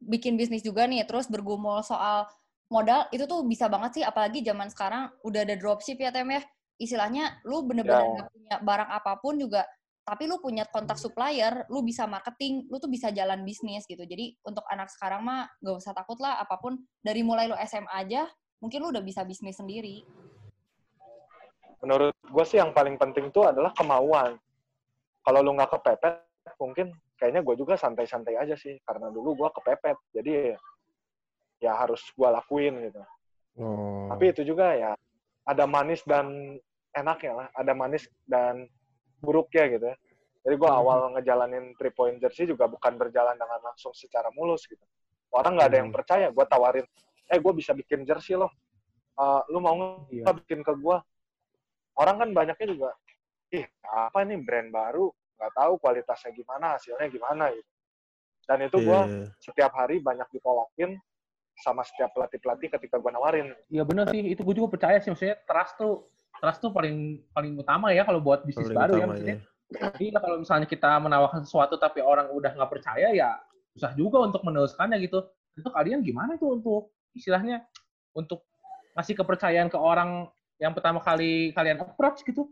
[0.03, 2.27] bikin bisnis juga nih, terus bergumul soal
[2.69, 6.41] modal, itu tuh bisa banget sih, apalagi zaman sekarang udah ada dropship ya, Tem ya.
[6.79, 9.67] Istilahnya lu bener-bener nggak punya barang apa pun juga,
[10.05, 14.05] tapi lu punya kontak supplier, lu bisa marketing, lu tuh bisa jalan bisnis gitu.
[14.05, 17.93] Jadi untuk anak sekarang mah gak usah takut lah, apa pun dari mulai lu SMA
[17.93, 18.25] aja,
[18.63, 20.01] mungkin lu udah bisa bisnis sendiri.
[21.79, 24.35] menurut gue sih yang paling penting itu adalah kemauan.
[25.23, 26.27] Kalau lu nggak kepepet,
[26.59, 28.75] mungkin kayaknya gue juga santai-santai aja sih.
[28.83, 30.59] Karena dulu gue kepepet, jadi
[31.59, 33.01] ya harus gue lakuin gitu.
[33.59, 34.07] Oh.
[34.11, 34.91] Tapi itu juga ya
[35.43, 36.57] ada manis dan
[36.95, 37.47] enaknya lah.
[37.55, 38.67] Ada manis dan
[39.19, 39.95] buruknya gitu ya.
[40.39, 44.81] Jadi gue awal ngejalanin three point jersey juga bukan berjalan dengan langsung secara mulus gitu.
[45.35, 45.97] Orang nggak ada yang Hmm.
[45.99, 46.27] percaya.
[46.31, 46.87] Gue tawarin,
[47.29, 48.49] eh gue bisa bikin jersey loh.
[49.19, 49.75] Eh, lu mau
[50.07, 50.97] nggak bikin ke gue?
[51.99, 52.89] Orang kan banyaknya juga,
[53.51, 57.67] ih apa nih brand baru, nggak tahu kualitasnya gimana, hasilnya gimana gitu.
[58.47, 59.27] Dan itu gue Iya.
[59.43, 60.95] setiap hari banyak ditolakin
[61.59, 63.47] sama setiap pelatih-pelatih ketika gue nawarin.
[63.67, 64.23] Iya benar sih.
[64.31, 65.11] Itu gue juga percaya sih.
[65.11, 66.07] Maksudnya trust tuh
[66.39, 68.97] trust tuh paling paling utama ya kalau buat bisnis Paling baru ya.
[69.03, 69.13] utamanya.
[69.19, 69.37] Maksudnya
[70.01, 73.37] Iya kalau misalnya kita menawarkan sesuatu tapi orang udah nggak percaya ya
[73.77, 75.21] susah juga untuk meneruskannya gitu.
[75.53, 77.61] Itu kalian gimana tuh untuk istilahnya
[78.17, 78.47] untuk
[78.97, 80.25] ngasih kepercayaan ke orang
[80.57, 82.49] yang pertama kali kalian approach gitu?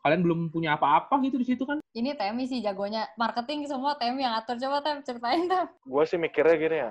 [0.00, 1.82] Kalian belum punya apa-apa gitu di situ kan?
[1.90, 3.10] Ini Temi sih jagonya.
[3.18, 4.54] Marketing semua Temi yang atur.
[4.54, 5.66] Coba Tem, ceritain Tem.
[5.66, 6.90] gue sih mikirnya gini ya,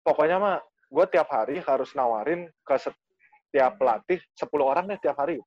[0.00, 0.56] pokoknya mah
[0.94, 5.42] gue tiap hari harus nawarin ke setiap pelatih 10 orang deh tiap hari.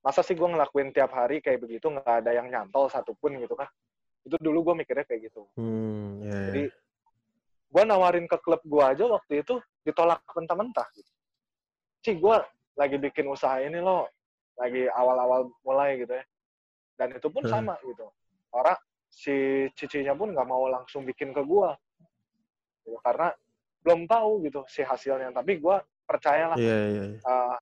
[0.00, 3.68] Masa sih gue ngelakuin tiap hari kayak begitu nggak ada yang nyantol satupun gitu kan?
[4.24, 5.44] Itu dulu gue mikirnya kayak gitu.
[5.60, 6.48] Hmm, ya.
[6.48, 6.64] Jadi
[7.66, 10.88] gue nawarin ke klub gue aja waktu itu ditolak mentah-mentah.
[10.96, 11.12] Gitu.
[12.00, 12.36] Cih gue
[12.78, 14.08] lagi bikin usaha ini loh,
[14.56, 16.24] lagi awal-awal mulai gitu ya.
[16.96, 17.52] Dan itu pun Hmm.
[17.52, 18.08] sama gitu.
[18.54, 18.78] Orang
[19.12, 21.70] si cicinya pun nggak mau langsung bikin ke gue,
[22.86, 22.96] gitu.
[23.04, 23.34] karena
[23.86, 25.30] belum tahu gitu si hasilnya.
[25.30, 27.04] Tapi gue percayalah Iya, iya.
[27.14, 27.18] iya.
[27.22, 27.54] uh,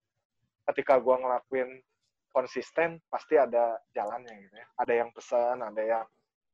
[0.72, 1.68] ketika gue ngelakuin
[2.32, 4.66] konsisten pasti ada jalannya gitu ya.
[4.80, 6.04] Ada yang pesan, ada yang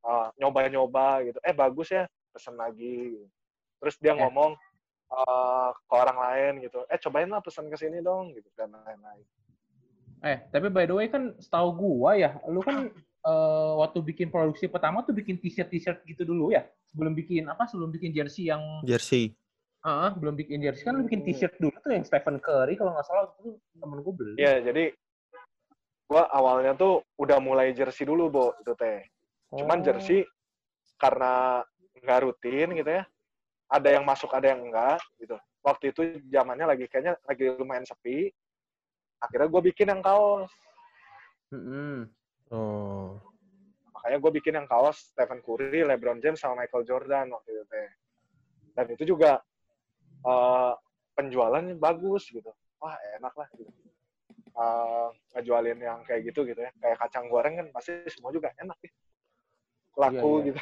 [0.03, 1.39] uh, nyoba-nyoba gitu.
[1.47, 2.05] Eh bagus ya,
[2.35, 3.15] pesan lagi.
[3.15, 3.27] Gitu.
[3.81, 4.19] Terus dia Eh.
[4.19, 4.59] ngomong
[5.15, 6.83] uh, ke orang lain gitu.
[6.91, 9.25] Eh cobain lah pesan ke sini dong gitu dan lain-lain.
[10.21, 12.93] Eh tapi by the way kan setahu gua ya, lu kan
[13.31, 16.69] eh, waktu bikin produksi pertama tuh bikin t-shirt t-shirt gitu dulu ya?
[16.93, 17.65] Sebelum bikin apa?
[17.65, 19.33] Sebelum bikin jersey yang Jersey.
[19.81, 23.07] Ah, belum bikin jersey kan lu bikin t-shirt dulu tuh yang Stephen Curry kalau nggak
[23.09, 24.37] salah itu temen gue beli.
[24.37, 24.93] Iya, jadi
[26.11, 29.01] gue awalnya tuh udah mulai jersey dulu, Bo, itu teh.
[29.57, 29.85] Cuman Oh.
[29.89, 30.29] jersey
[31.01, 31.65] karena
[31.97, 33.09] nggak rutin gitu ya.
[33.73, 35.41] Ada yang masuk, ada yang enggak gitu.
[35.65, 38.29] Waktu itu zamannya lagi kayaknya lagi lumayan sepi.
[39.17, 40.53] Akhirnya gue bikin yang kaos.
[41.57, 42.05] Mm-mm.
[42.53, 43.17] Oh.
[43.97, 47.89] Makanya gue bikin yang kaos Stephen Curry, LeBron James, sama Michael Jordan waktu itu teh.
[48.77, 49.41] Dan itu juga
[50.25, 50.73] eh,
[51.17, 52.51] penjualannya bagus gitu.
[52.81, 53.71] Wah enak lah gitu.
[54.57, 58.77] uh, ngejualin yang kayak gitu gitu ya kayak kacang goreng kan pasti semua juga enak
[58.83, 58.91] ya
[59.97, 60.47] laku Iya, iya.
[60.51, 60.61] gitu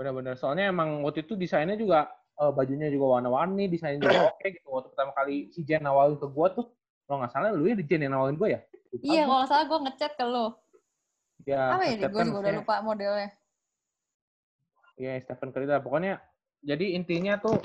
[0.00, 0.34] Benar-benar.
[0.40, 2.08] Soalnya emang waktu itu desainnya juga
[2.40, 4.66] eh, bajunya juga warna-warni, desainnya juga oke gitu.
[4.72, 6.72] Waktu pertama kali si Jen nawalin ke gua tuh,
[7.04, 8.60] kalau nggak salah lu ya di Jen yang nawalin gua ya?
[8.88, 9.28] Lupa Iya, gua.
[9.28, 10.46] kalau nggak salah gue ngechat ke lo.
[11.44, 12.08] Ya, Apa ya?
[12.08, 13.28] Gue juga udah lupa modelnya.
[14.96, 15.84] Iya, Stephen Curry lah.
[15.84, 16.24] Pokoknya
[16.64, 17.60] jadi intinya tuh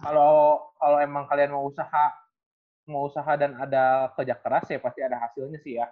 [0.00, 2.04] kalau kalau emang kalian mau usaha
[2.90, 5.86] mau usaha dan ada kerja keras ya pasti ada hasilnya sih ya.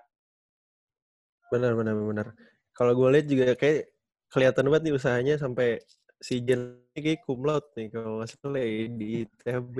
[1.48, 2.26] Benar, benar, benar.
[2.74, 3.88] Kalau gue lihat juga kayak
[4.28, 5.80] kelihatan banget nih usahanya sampai
[6.18, 9.76] si Jen ini kayak cum laude nih kalau nggak salah ya, di ITB.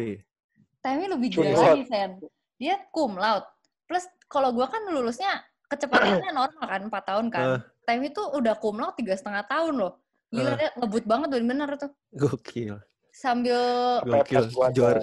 [0.78, 2.10] Tapi lebih gila lagi, Sen.
[2.56, 3.46] Dia cum laude.
[3.84, 7.44] Plus kalau gue kan lulusnya kecepatannya normal kan, 4 tahun kan.
[7.58, 7.60] Ah.
[7.84, 9.92] Time itu udah cum laude tiga setengah tahun loh.
[10.30, 11.90] Gila dia ngebut banget bener-bener tuh.
[12.14, 12.78] Gokil.
[13.18, 13.59] Sambil
[14.07, 14.46] Gokil.
[14.70, 15.02] Juara.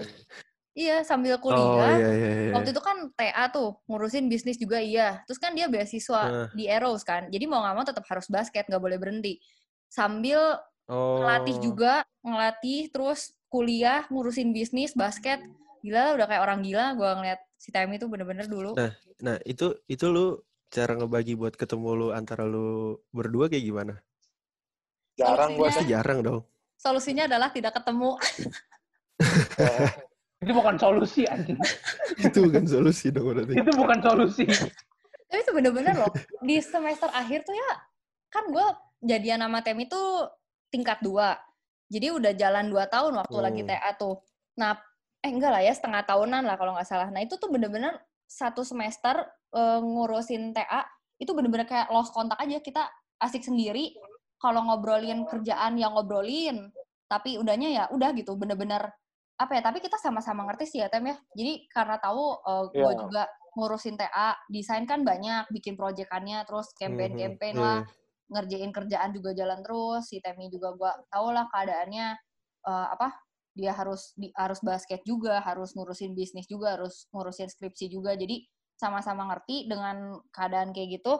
[0.72, 2.00] iya sambil Oh kuliah.
[2.00, 2.52] iya iya iya.
[2.56, 5.20] Waktu itu kan TA tuh, ngurusin bisnis juga iya.
[5.28, 6.48] Terus kan dia beasiswa Ah.
[6.52, 7.28] di Eros kan.
[7.28, 9.40] Jadi mau nggak mau tetap harus basket, nggak boleh berhenti.
[9.88, 10.40] Sambil
[10.86, 11.18] Oh.
[11.20, 15.42] ngelatih juga, ngelatih terus kuliah, ngurusin bisnis, basket.
[15.82, 18.76] Gila udah kayak orang gila gua ngeliat si Temi itu bener-bener dulu.
[18.76, 18.94] Nah.
[19.16, 23.96] Nah, itu itu lu cara ngebagi buat ketemu lu antara lu berdua kayak gimana?
[25.16, 26.44] jarang gue Pasti jarang dong.
[26.76, 28.20] Solusinya adalah tidak ketemu.
[30.46, 31.58] Itu bukan solusi anjing.
[32.22, 33.54] itu bukan solusi dong berarti.
[33.58, 34.46] Itu bukan solusi.
[35.26, 36.14] Tapi itu bener-bener loh,
[36.46, 37.72] di semester akhir tuh ya,
[38.30, 38.68] kan gue
[39.02, 40.30] jadian sama Temi tuh
[40.70, 41.34] tingkat dua.
[41.90, 43.70] Jadi udah jalan dua tahun waktu lagi Hmm.
[43.74, 44.22] TA tuh.
[44.62, 44.78] Nah,
[45.26, 47.10] eh enggak lah ya, setengah tahunan lah kalau nggak salah.
[47.10, 47.98] Nah itu tuh bener-bener
[48.30, 50.86] satu semester eh, ngurusin TA,
[51.18, 52.62] itu bener-bener kayak lost kontak aja.
[52.62, 52.86] Kita
[53.18, 53.98] asik sendiri,
[54.42, 56.72] kalau ngobrolin kerjaan yang ngobrolin.
[57.06, 58.90] Tapi udahnya ya udah gitu, bener-bener
[59.38, 61.18] apa ya, tapi kita sama-sama ngerti sih ya Tem ya.
[61.38, 62.24] Jadi karena tahu
[62.76, 63.02] gue Iya.
[63.06, 63.24] juga
[63.56, 67.96] ngurusin TA, desain kan banyak, bikin proyekannya, terus campaign-campaign Mhm, lah, iya.
[68.32, 70.10] ngerjain kerjaan juga jalan terus.
[70.12, 72.08] Si Temi juga gua tau lah keadaannya
[72.68, 73.08] eh, apa
[73.56, 78.18] dia harus di, harus basket juga, harus ngurusin bisnis juga, harus ngurusin skripsi juga.
[78.20, 78.44] Jadi
[78.76, 81.14] sama-sama ngerti dengan keadaan kayak gitu.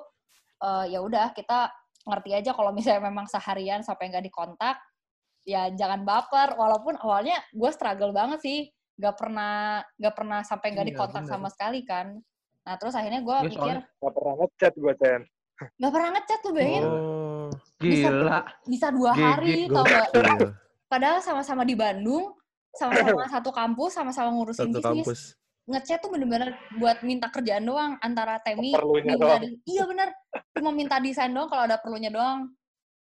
[0.64, 1.72] eh, ya udah kita
[2.06, 4.78] ngerti aja kalau misalnya memang seharian sampai nggak dikontak,
[5.44, 6.54] ya jangan baper.
[6.56, 8.60] Walaupun awalnya gue struggle banget sih,
[8.96, 11.32] nggak pernah nggak pernah sampai nggak Iya, dikontak bener.
[11.34, 12.16] sama sekali kan.
[12.64, 15.22] Nah terus akhirnya gue Ya, mikir soalnya- Gak pernah ngechat gue, Chen.
[15.56, 17.50] nggak pernah ngechat tuh bayangin Oh.
[17.78, 18.40] Bisa- Gila.
[18.66, 20.08] bisa dua GG, hari tau gak?
[20.12, 20.50] Gokil.
[20.86, 22.34] Padahal sama-sama di Bandung,
[22.72, 24.86] sama-sama satu kampus, sama-sama ngurusin Satu bisnis.
[24.86, 25.20] kampus.
[25.66, 29.42] Ngechat tuh bener-bener buat minta kerjaan doang antara Temi Perlunya minta doang.
[29.42, 30.10] di- iya bener
[30.54, 32.54] cuma minta desain doang kalau ada perlunya doang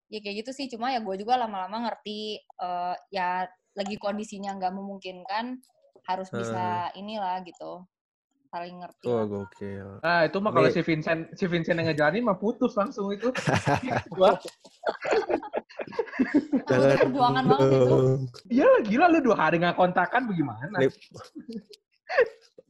[0.06, 4.78] ya kayak gitu sih cuma ya gue juga lama-lama ngerti eh, ya lagi kondisinya nggak
[4.78, 5.58] memungkinkan
[6.06, 7.82] harus bisa inilah gitu
[8.52, 9.24] saling ngerti lah.
[9.24, 9.88] gokil.
[10.04, 13.32] Nah, itu mah kalau si Vincent si Vincent yang ngejalanin mah putus langsung itu.
[16.52, 17.96] Butuh perjuangan banget itu
[18.52, 20.84] iya lah gila lu dua hari nggak kontakan bagaimana?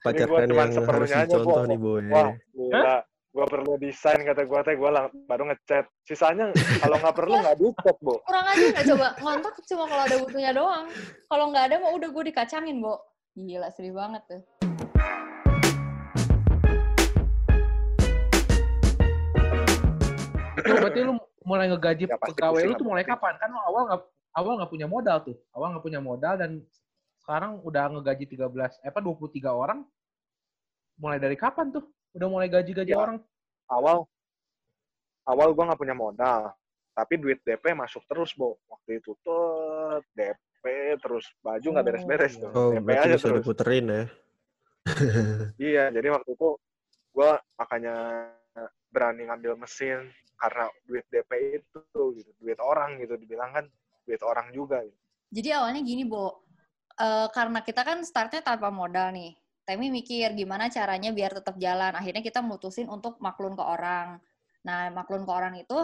[0.02, 2.02] Nih, Pacar gua kan cuman yang seperlunya harus aja, dicontoh nih, Boy.
[2.10, 2.94] Wah, gila.
[3.32, 4.74] Gue perlu desain, kata gue teh.
[4.74, 5.84] Gue lang- baru ngechat.
[6.02, 6.44] Sisanya
[6.82, 8.18] kalau nggak perlu nggak di-chat, Bo.
[8.26, 10.84] kurang aja nggak coba ngontak cuma kalau ada butuhnya doang
[11.30, 12.98] kalau nggak ada mah udah gue dikacangin bo
[13.32, 14.40] gila sedih banget tuh
[20.54, 23.34] Itu berarti lu mulai ngegaji Ya, pegawai lu tuh mulai kapan?
[23.40, 24.00] Kan lu awal nggak
[24.38, 25.36] awal nggak punya modal tuh.
[25.56, 26.50] Awal nggak punya modal dan
[27.22, 29.86] sekarang udah ngegaji 13 eh apa 23 orang.
[30.98, 31.86] Mulai dari kapan tuh?
[32.12, 32.98] Udah mulai gaji-gaji Ya.
[32.98, 33.22] orang?
[33.70, 34.04] Awal,
[35.24, 36.52] awal gue nggak punya modal.
[36.92, 38.60] Tapi duit DP masuk terus, Bo.
[38.68, 39.42] Waktu itu tuh
[40.12, 40.64] DP
[41.00, 42.42] terus baju nggak Oh, beres-beres iya.
[42.42, 42.50] tuh.
[42.52, 43.38] Oh, DP aja bisa terus.
[43.40, 44.02] diputerin ya.
[45.62, 46.48] Iya, jadi waktu itu
[47.14, 47.94] gue makanya
[48.92, 51.30] berani ngambil mesin karena duit DP
[51.62, 51.80] itu
[52.18, 53.64] gitu, duit orang gitu dibilang kan
[54.04, 54.82] duit orang juga.
[54.84, 54.98] Gitu.
[55.32, 56.44] Jadi awalnya gini, Bo.
[56.98, 59.32] Eh, karena kita kan startnya tanpa modal nih.
[59.62, 61.94] Temi mikir gimana caranya biar tetap jalan.
[61.94, 64.18] Akhirnya kita mutusin untuk maklun ke orang.
[64.66, 65.78] Nah, maklun ke orang itu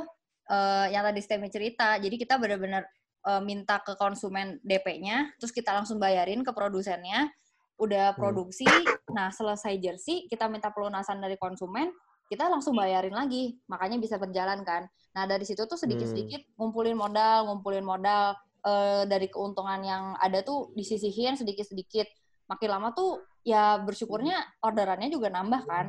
[0.50, 1.96] eh, yang tadi Temi cerita.
[1.96, 2.84] Jadi kita benar-benar
[3.28, 7.30] eh, minta ke konsumen DP-nya, terus kita langsung bayarin ke produsennya.
[7.78, 8.66] Udah produksi,
[9.14, 11.94] nah selesai jersey, kita minta pelunasan dari konsumen,
[12.26, 13.54] kita langsung bayarin lagi.
[13.70, 14.90] Makanya bisa berjalan kan.
[15.14, 20.72] Nah, dari situ tuh sedikit-sedikit ngumpulin modal, ngumpulin modal, eh, dari keuntungan yang ada tuh
[20.74, 22.06] disisihin sedikit-sedikit.
[22.48, 25.86] Makin lama tuh ya bersyukurnya orderannya juga nambah kan.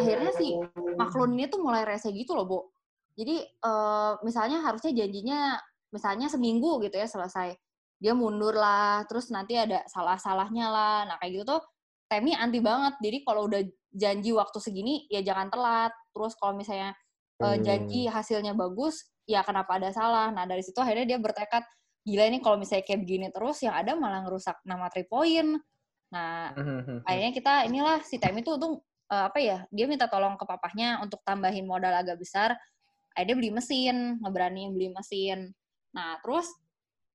[0.00, 0.56] Akhirnya sih
[0.96, 2.60] maklun ini tuh mulai rese gitu loh, Bu.
[3.18, 5.58] Jadi eh, misalnya harusnya janjinya
[5.92, 7.56] misalnya seminggu gitu ya selesai.
[7.98, 10.98] Dia mundur lah, terus nanti ada salah-salahnya lah.
[11.10, 11.62] Nah kayak gitu tuh
[12.08, 12.96] Temi anti banget.
[13.04, 13.60] Jadi kalau udah
[13.92, 15.92] janji waktu segini ya jangan telat.
[16.16, 16.96] Terus kalau misalnya
[17.44, 20.32] uh, janji hasilnya bagus, ya kenapa ada salah.
[20.32, 21.60] Nah dari situ akhirnya dia bertekad,
[22.08, 25.60] gila ini kalau misalnya kayak begini terus, yang ada malah ngerusak nama Tripoin.
[26.08, 26.56] Nah
[27.04, 28.80] akhirnya kita inilah si Temi tuh untung
[29.12, 32.56] uh, apa ya, dia minta tolong ke papahnya untuk tambahin modal agak besar.
[33.12, 35.52] Akhirnya beli mesin, ngeberani beli mesin.
[35.92, 36.48] Nah terus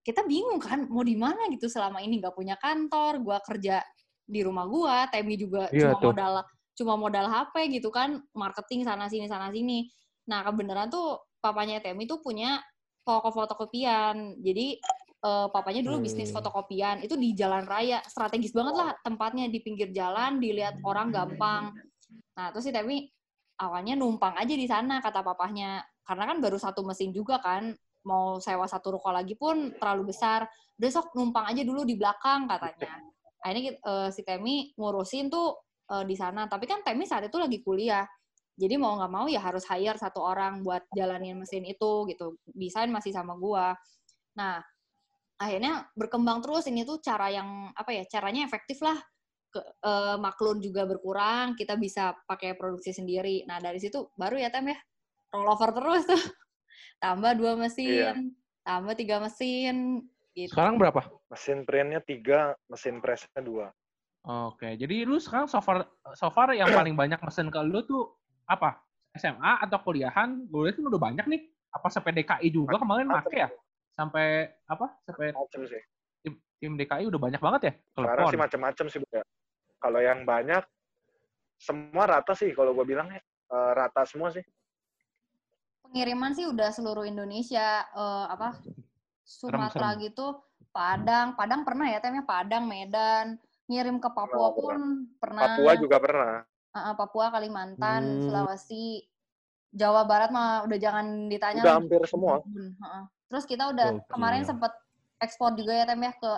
[0.05, 3.81] kita bingung kan mau di mana gitu selama ini nggak punya kantor, gua kerja
[4.23, 6.11] di rumah gua, Temi juga iya, cuma tuh.
[6.13, 6.33] modal
[6.73, 9.89] cuma modal HP gitu kan, marketing sana sini sana sini.
[10.25, 12.57] Nah, kebenaran tuh papanya Temi tuh punya
[13.03, 14.39] toko fotokopian.
[14.39, 14.79] Jadi
[15.23, 16.35] uh, papanya dulu bisnis hmm.
[16.39, 17.03] fotokopian.
[17.03, 21.71] Itu di jalan raya, strategis banget lah tempatnya di pinggir jalan, dilihat orang gampang.
[22.33, 23.07] Nah, terus si Temi
[23.61, 25.83] awalnya numpang aja di sana kata papahnya.
[26.03, 27.71] Karena kan baru satu mesin juga kan,
[28.03, 30.43] mau sewa satu ruko lagi pun terlalu besar.
[30.75, 32.99] Besok numpang aja dulu di belakang katanya.
[33.43, 35.55] Akhirnya uh, si Temi ngurusin tuh
[35.91, 36.47] uh, di sana.
[36.51, 38.03] Tapi kan Temi saat itu lagi kuliah.
[38.53, 42.37] Jadi mau nggak mau ya harus hire satu orang buat jalanin mesin itu gitu.
[42.53, 43.73] Desain masih sama gua.
[44.37, 44.61] Nah,
[45.41, 48.03] akhirnya berkembang terus ini tuh cara yang apa ya?
[48.05, 48.97] Caranya efektif lah.
[49.53, 53.45] Ke, uh, maklun juga berkurang, kita bisa pakai produksi sendiri.
[53.45, 54.77] Nah, dari situ baru ya Tem ya.
[55.33, 56.17] Rollover terus tuh.
[57.03, 58.13] tambah dua mesin, iya.
[58.63, 60.53] tambah tiga mesin, gitu.
[60.53, 61.03] Sekarang berapa?
[61.29, 63.67] Mesin printnya tiga, mesin pressnya dua.
[64.23, 65.83] Oke, jadi lu sekarang so far,
[66.15, 68.07] so far yang paling banyak mesin ke lu tuh
[68.47, 68.79] apa?
[69.13, 70.49] SMA atau kuliahan?
[70.49, 71.41] Gue lihat udah banyak nih.
[71.73, 73.49] Apa sampai DKI juga kemarin make ya?
[73.93, 74.93] Sampai apa?
[75.05, 75.33] Sampai.
[76.21, 77.73] Tim, tim DKI udah banyak banget ya?
[77.93, 79.23] Sekarang sih macam-macam sih, ya.
[79.77, 80.63] Kalau yang banyak
[81.59, 83.21] semua rata sih kalau gue bilang ya.
[83.53, 84.41] Uh, rata semua sih.
[85.85, 88.57] Pengiriman sih udah seluruh Indonesia uh, apa?
[89.23, 90.41] Sumatera gitu,
[90.73, 93.39] Padang, Padang pernah ya temnya Padang, Medan,
[93.71, 94.75] ngirim ke Papua pernah, pun
[95.21, 95.41] pernah.
[95.47, 96.33] Papua juga pernah.
[96.73, 98.21] Uh, Papua, Kalimantan, hmm.
[98.25, 99.05] Sulawesi,
[99.69, 101.61] Jawa Barat mah udah jangan ditanya.
[101.61, 102.41] Udah hampir semua.
[102.41, 104.09] Uh, Terus kita udah okay.
[104.13, 104.73] kemarin sempet
[105.17, 106.33] ekspor juga ya tem ya ke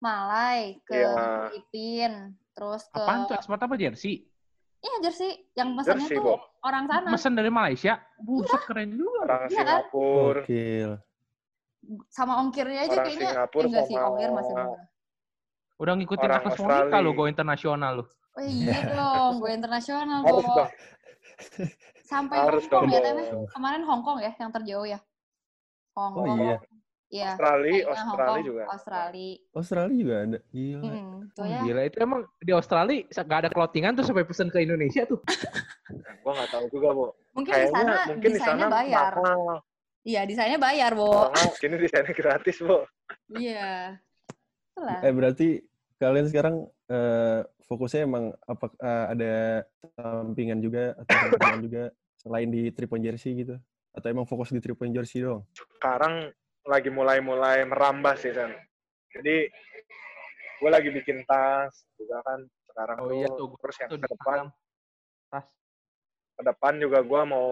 [0.00, 1.50] Malai, ke yeah.
[1.50, 3.02] Filipin, terus ke.
[3.02, 4.24] Apaan tuh ekspor apa jersey?
[4.80, 6.36] Iya jersey, yang pesannya jersey, tuh bo.
[6.64, 7.10] orang sana.
[7.12, 8.00] Pesan dari Malaysia?
[8.16, 9.28] Buset keren juga.
[9.28, 10.40] Orang ya, Singapura.
[10.48, 10.90] Kan?
[12.08, 13.28] Sama ongkirnya aja orang kayaknya.
[13.28, 14.82] Singapura enggak sih, ongkir masih murah.
[15.80, 18.04] Udah ngikutin Orang Akas Monica lo, go internasional lo.
[18.38, 20.70] Oh iya dong, go internasional Harus dong.
[22.06, 22.94] Sampai Harus Hongkong dong.
[22.94, 23.24] ya, Teme?
[23.50, 24.98] Kemarin Hongkong ya, yang terjauh ya?
[25.94, 26.26] Hongkong.
[26.26, 26.56] Oh iya.
[27.10, 27.34] Iya.
[27.34, 28.62] Australia, Australia juga.
[28.70, 29.32] Australia.
[29.50, 30.38] Australia juga ada.
[30.54, 30.82] Gila.
[30.86, 31.60] Hmm, tuh ya.
[31.66, 35.18] Gila itu emang di Australia gak ada clothingan tuh sampai pesen ke Indonesia tuh.
[36.22, 37.06] gua gak tahu juga, Bu.
[37.34, 39.12] Mungkin di sana mungkin di sana bayar.
[40.06, 41.10] Iya, desainnya bayar, Bu.
[41.10, 42.78] Mungkin desainnya gratis, Bu.
[43.34, 43.98] Iya.
[45.02, 45.60] Eh berarti
[46.00, 46.56] kalian sekarang
[46.88, 49.34] uh, fokusnya emang apa uh, ada
[49.94, 51.84] sampingan juga atau sampingan juga
[52.16, 53.60] selain di three point jersey gitu
[53.92, 55.44] atau emang fokus di three point jersey doang?
[55.52, 56.32] Sekarang
[56.64, 58.56] lagi mulai-mulai merambah sih San.
[59.12, 59.52] Jadi
[60.60, 64.38] gue lagi bikin tas juga kan sekarang oh, iya, tuh, terus yang ke depan
[65.32, 65.46] tas
[66.36, 67.48] ke depan juga gue mau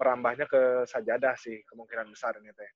[0.00, 2.70] merambahnya ke sajadah sih kemungkinan besar ini teh.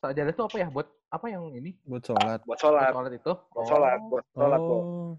[0.00, 0.68] Sajadah itu apa ya?
[0.68, 1.72] Buat apa yang ini?
[1.88, 2.40] Buat sholat.
[2.44, 2.92] Buat sholat.
[2.92, 3.32] Buat sholat itu?
[3.32, 3.68] Buat oh.
[3.68, 3.98] sholat.
[4.12, 5.16] Buat sholat, oh.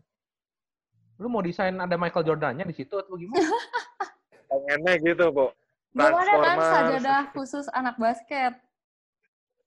[1.18, 3.42] Lu mau desain ada Michael Jordan-nya di situ atau gimana?
[4.50, 5.50] Pengennya gitu, Bu.
[5.98, 8.54] Ada kan sajadah khusus anak basket.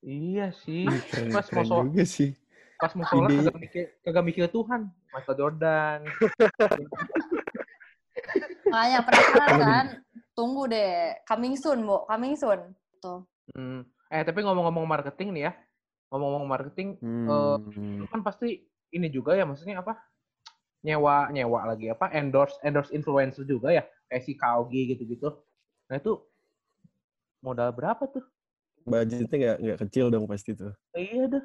[0.01, 0.87] Iya sih.
[1.11, 1.85] Keren, pas mau sholat.
[1.91, 2.31] juga sih.
[2.79, 4.81] Pas mau sholat kagak mikir, kagak mikir Tuhan.
[5.11, 5.99] Michael Jordan.
[8.73, 9.87] Makanya penasaran kan?
[10.39, 11.19] Tunggu deh.
[11.27, 12.07] Coming soon, Bu.
[12.07, 12.61] Coming soon.
[13.03, 13.27] Tuh.
[13.59, 13.83] Hmm.
[14.11, 15.53] Eh tapi ngomong-ngomong marketing nih ya,
[16.11, 17.27] ngomong-ngomong marketing, hmm.
[17.31, 17.59] uh,
[18.11, 20.03] kan pasti ini juga ya, maksudnya apa?
[20.83, 22.11] Nyewa nyewa lagi apa?
[22.11, 25.31] Endorse endorse influencer juga ya, kayak si Kaugi gitu-gitu.
[25.87, 26.19] Nah itu
[27.39, 28.27] modal berapa tuh?
[28.83, 30.75] Budgetnya nggak nggak kecil dong pasti tuh.
[30.99, 31.45] Iya dah.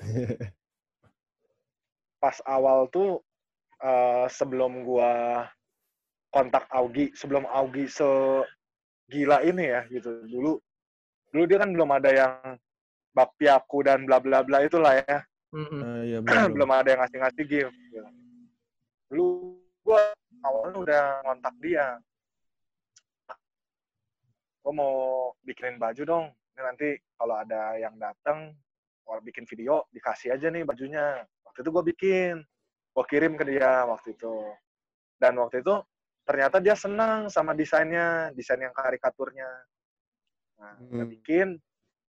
[2.22, 3.22] Pas awal tuh
[3.86, 5.46] uh, sebelum gua
[6.34, 10.26] kontak Augie, sebelum Augie segila ini ya gitu.
[10.26, 10.58] Dulu
[11.30, 12.34] dulu dia kan belum ada yang
[13.14, 15.18] bakpiaku dan bla bla bla itulah ya.
[15.50, 15.80] Mm-hmm.
[15.82, 16.18] Uh, iya,
[16.54, 17.74] belum ada yang ngasih-ngasih gift.
[19.10, 20.02] Dulu gue
[20.46, 21.98] awalnya udah ngontak dia.
[24.62, 24.94] Gue mau
[25.42, 26.26] bikinin baju dong.
[26.54, 28.54] Ini nanti kalau ada yang datang,
[29.02, 31.26] mau bikin video, dikasih aja nih bajunya.
[31.42, 32.34] Waktu itu gue bikin.
[32.90, 34.34] Gue kirim ke dia waktu itu.
[35.18, 35.74] Dan waktu itu
[36.22, 39.50] ternyata dia senang sama desainnya, desain yang karikaturnya.
[40.60, 41.08] Nah, hmm.
[41.08, 41.48] bikin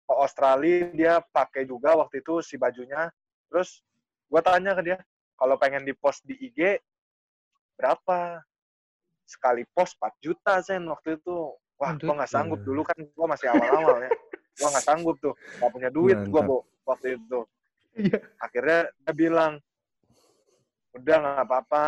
[0.03, 3.07] ke Australia dia pakai juga waktu itu si bajunya.
[3.47, 3.79] Terus
[4.27, 4.97] gue tanya ke dia,
[5.39, 6.77] kalau pengen di post di IG
[7.79, 8.43] berapa?
[9.31, 13.47] sekali post 4 juta sen waktu itu wah gua nggak sanggup dulu kan gua masih
[13.47, 14.11] awal-awal ya
[14.59, 16.43] gua nggak sanggup tuh nggak punya duit gua.
[16.43, 17.47] Bo, waktu itu
[17.91, 18.23] Iya.
[18.39, 19.59] akhirnya dia bilang
[20.95, 21.83] udah nggak apa-apa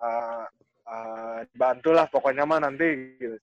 [0.00, 0.46] eh,
[0.88, 3.36] eh, bantulah pokoknya mah nanti gitu.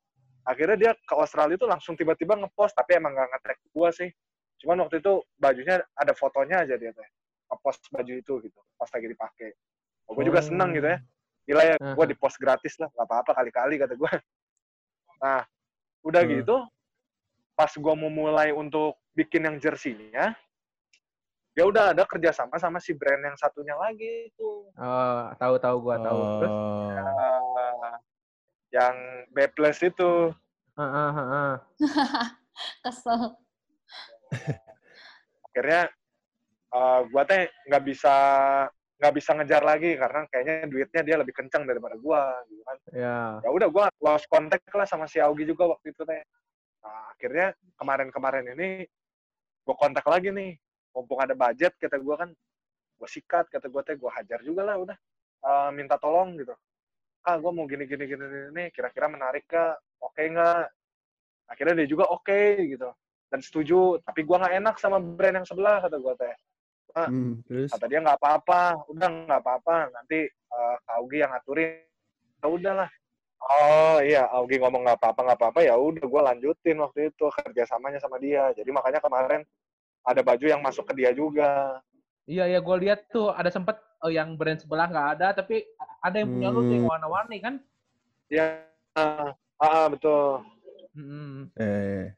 [0.50, 4.10] Akhirnya dia ke Australia itu langsung tiba-tiba ngepost tapi emang nggak nge-tag gua sih
[4.60, 7.10] cuman waktu itu bajunya ada fotonya aja dia teh
[7.48, 9.50] ngepost baju itu gitu pas lagi dipakai
[10.10, 10.48] oh, gue juga Oh.
[10.50, 11.00] seneng gitu ya
[11.46, 14.12] gila ya gue di post gratis lah nggak apa-apa kali-kali kata gue
[15.20, 15.42] nah
[16.02, 16.32] udah Hmm.
[16.42, 16.58] gitu
[17.54, 20.32] pas gue mau mulai untuk bikin yang jersinya
[21.54, 25.98] ya udah ada kerjasama sama si brand yang satunya lagi itu Oh, tahu tahu gua
[26.00, 26.20] tahu.
[26.40, 27.96] Terus Oh.
[28.70, 28.96] Yang
[29.34, 30.12] B plus itu
[30.80, 31.54] Heeh, heeh.
[32.86, 33.36] Kesel.
[35.50, 35.90] akhirnya
[36.70, 38.16] eh gua teh nggak bisa
[39.02, 43.42] nggak bisa ngejar lagi karena kayaknya duitnya dia lebih kencang daripada gua gitu kan Ya.
[43.42, 46.22] ya udah gua lost contact lah sama si Augie juga waktu itu teh
[46.86, 48.86] nah, akhirnya kemarin-kemarin ini
[49.66, 50.54] gua kontak lagi nih
[50.94, 52.30] mumpung ada budget kata gua kan
[53.02, 54.98] gua sikat kata gua teh gua hajar juga lah udah
[55.40, 56.52] Eh, minta tolong gitu
[57.28, 59.76] ah gua mau gini gini gini gini kira-kira menarik kah?
[60.00, 60.70] Oke nggak?
[61.50, 62.90] Akhirnya dia juga oke gitu.
[63.30, 66.36] Dan setuju tapi gua nggak enak sama brand yang sebelah kata gua teh.
[66.90, 67.70] Hmm, terus?
[67.70, 71.86] kata dia nggak apa-apa udah nggak apa-apa nanti uh, Augie yang ngaturin
[72.42, 72.90] ya udahlah.
[73.40, 78.02] Oh iya Augie ngomong nggak apa-apa nggak apa-apa ya udah gue lanjutin waktu itu kerjasamanya
[78.02, 78.52] sama dia.
[78.58, 79.46] Jadi makanya kemarin
[80.04, 81.78] ada baju yang masuk ke dia juga
[82.30, 83.74] Iya ya, gue lihat tuh ada sempet
[84.06, 85.66] eh, yang brand sebelah nggak ada, tapi
[86.00, 86.94] ada yang punya lu tuh yang Hmm.
[86.94, 87.56] warna-warni kan?
[88.30, 88.62] ya
[88.94, 90.46] ah, ah, betul
[90.94, 91.50] Hmm.
[91.58, 92.14] eh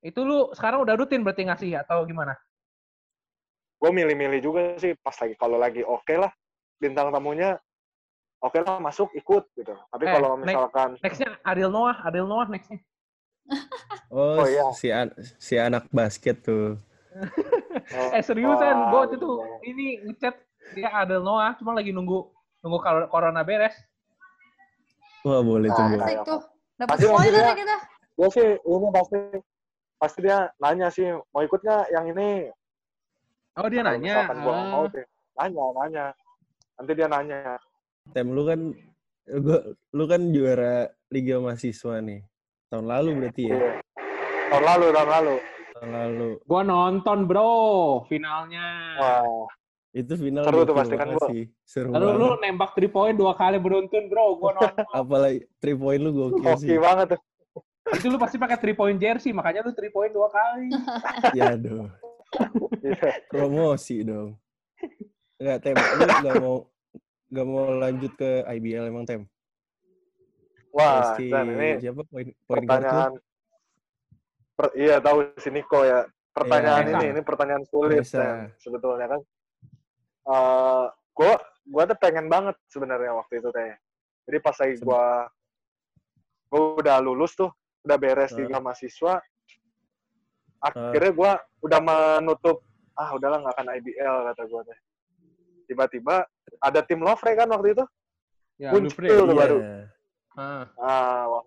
[0.00, 2.32] Itu lu sekarang udah rutin berarti ngasih atau gimana?
[3.76, 6.32] gue milih-milih juga sih pas lagi kalau lagi oke lah
[6.80, 7.60] bintang tamunya
[8.40, 12.48] oke lah masuk ikut gitu tapi Eh, kalau next- misalkan Nextnya Ariel Noah, Ariel Noah
[12.48, 12.80] nextnya.
[14.08, 14.72] oh, Oh, iya.
[14.72, 16.80] si an- si anak basket tuh.
[17.14, 19.30] Oh, Eh seriusan, gue waktu itu
[19.64, 20.34] ini ngechat
[20.72, 22.26] dia Ariel Noah, cuma lagi nunggu
[22.60, 23.74] nunggu corona beres.
[25.22, 25.98] Wah, boleh tuh, Nah, Bu.
[26.00, 26.40] Asik tuh.
[26.74, 27.76] Dapat Pasti spoiler maksudnya- ya kita.
[28.14, 29.18] Gue sih ini pasti
[29.96, 32.50] pasti dia nanya sih mau ikut nggak yang ini
[33.54, 34.20] Oh dia nanya.
[34.20, 34.90] misalkan gua nggak mau Ah.
[34.90, 36.04] deh nanya nanya
[36.74, 37.38] nanti dia nanya
[38.10, 38.60] Tem lu kan
[39.24, 39.58] gua
[39.90, 40.74] lu kan juara
[41.08, 42.20] Liga Mahasiswa nih.
[42.68, 43.54] Tahun lalu berarti ya.
[43.54, 43.70] Iya.
[44.46, 45.34] tahun lalu tahun lalu
[45.80, 46.38] lalu.
[46.44, 47.52] Gua nonton bro
[48.06, 48.66] finalnya.
[48.94, 49.48] wah
[49.90, 51.28] Itu final Seru tuh gokil pasti kan, banget gua.
[51.30, 51.42] sih.
[51.62, 52.38] Seru Lalu lu banget.
[52.42, 54.86] nembak 3 point dua kali beruntun bro, gua nonton.
[55.02, 56.78] Apalagi 3 point lu gokil oke sih.
[56.78, 57.20] banget tuh
[57.94, 60.66] Itu lu pasti pakai 3 point jersey, makanya lu 3 point dua kali.
[61.38, 61.86] Ya aduh.
[62.82, 63.22] Iya.
[63.30, 64.34] Promosi dong.
[65.38, 65.74] Enggak, Tem.
[65.78, 66.56] Lu nggak mau
[67.30, 69.22] nggak mau lanjut ke IBL emang, Tem?
[70.74, 72.82] wah si dan ini siapa poin poin guard
[73.14, 73.22] lu?
[74.54, 76.94] Per- iya tahu si Niko ya pertanyaan Iya.
[76.94, 78.18] ini ini pertanyaan sulit Bisa.
[78.22, 79.20] Sam, sebetulnya kan
[80.24, 81.36] Eh gua
[81.68, 83.76] gua tuh pengen banget sebenarnya waktu itu teh
[84.24, 85.28] jadi pas lagi gua
[86.48, 87.52] gua udah lulus tuh
[87.84, 88.56] udah beres di Heeh.
[88.56, 89.20] mahasiswa
[90.58, 94.78] akhirnya gua udah menutup ah udahlah nggak akan IBL kata gua teh
[95.64, 96.24] tiba-tiba
[96.58, 97.84] ada tim Lovre kan waktu itu
[98.54, 99.10] Ya, Muncul lu free.
[99.10, 99.34] tuh Iya.
[99.34, 99.58] baru.
[100.38, 100.64] Ah.
[100.78, 101.42] ah wah.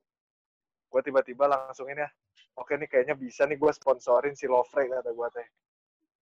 [0.91, 2.09] gua tiba-tiba langsung ini ya
[2.57, 5.47] oke nih kayaknya bisa nih gua sponsorin si Lovre kata gua teh.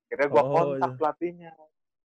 [0.06, 0.98] Akhirnya gua Oh, kontak iya.
[1.00, 1.52] pelatihnya.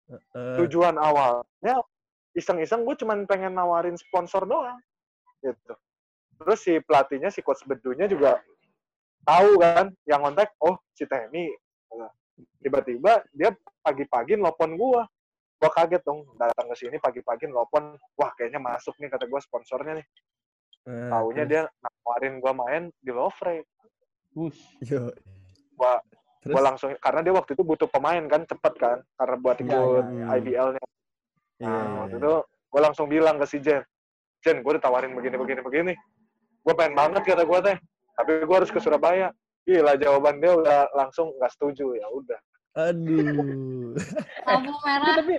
[0.07, 1.83] Eh, tujuan awalnya
[2.31, 4.79] iseng-iseng gue cuman pengen nawarin sponsor doang
[5.43, 5.74] gitu.
[6.37, 8.39] Terus si pelatihnya si coach bedunya juga
[9.27, 11.51] tahu kan yang kontak oh si Temi.
[12.61, 13.51] Tiba-tiba dia
[13.83, 15.09] pagi-pagi nelpon gua.
[15.57, 19.99] Gua kaget dong datang ke sini pagi-pagi nelpon wah kayaknya masuk nih kata gua sponsornya
[19.99, 20.07] nih.
[20.87, 23.66] Taunya dia nawarin gua main di Lovre
[24.37, 24.61] Wush.
[24.84, 25.09] Yo,
[25.72, 25.97] gua
[26.45, 29.64] terus gua langsung karena dia waktu itu butuh pemain kan cepet kan karena buat Iya,
[29.64, 30.24] ikut iya, iya.
[30.37, 30.82] IBL-nya
[31.57, 32.22] iya, Nah, iya, waktu iya.
[32.22, 33.80] itu gue langsung bilang ke si Jen,
[34.45, 35.93] Jen, gue ditawarin begini, begini, begini.
[36.61, 37.76] Gue pengen banget kata gue teh,
[38.12, 39.32] tapi gue harus ke Surabaya.
[39.64, 41.97] Gila, jawaban dia udah langsung nggak setuju.
[41.97, 42.39] Ya udah.
[42.76, 43.97] Aduh.
[44.45, 45.14] Lampu Tapi, merah.
[45.16, 45.34] tapi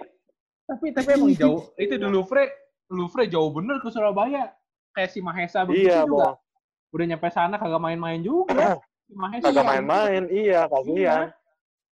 [0.65, 1.61] tapi tapi emang jauh.
[1.77, 2.43] Itu di Louvre,
[2.89, 4.51] Louvre jauh bener ke Surabaya.
[4.91, 6.33] Kayak si Mahesa begitu Iya, juga.
[6.33, 6.41] mau
[6.89, 8.49] Udah nyampe sana kagak main-main juga.
[9.07, 9.43] Si Mahesa.
[9.47, 10.23] kagak main-main.
[10.27, 11.31] Iya, kasihan.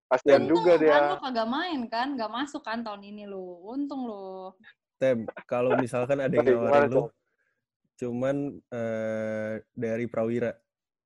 [0.05, 0.97] Kasihan Untung juga kan dia.
[1.07, 3.63] lu kagak main kan, gak masuk kan tahun ini lu.
[3.63, 4.51] Untung lu.
[4.99, 7.07] Tem, kalau misalkan ada yang nawarin lu, tuh?
[7.95, 8.36] cuman
[8.70, 10.51] eh, dari Prawira,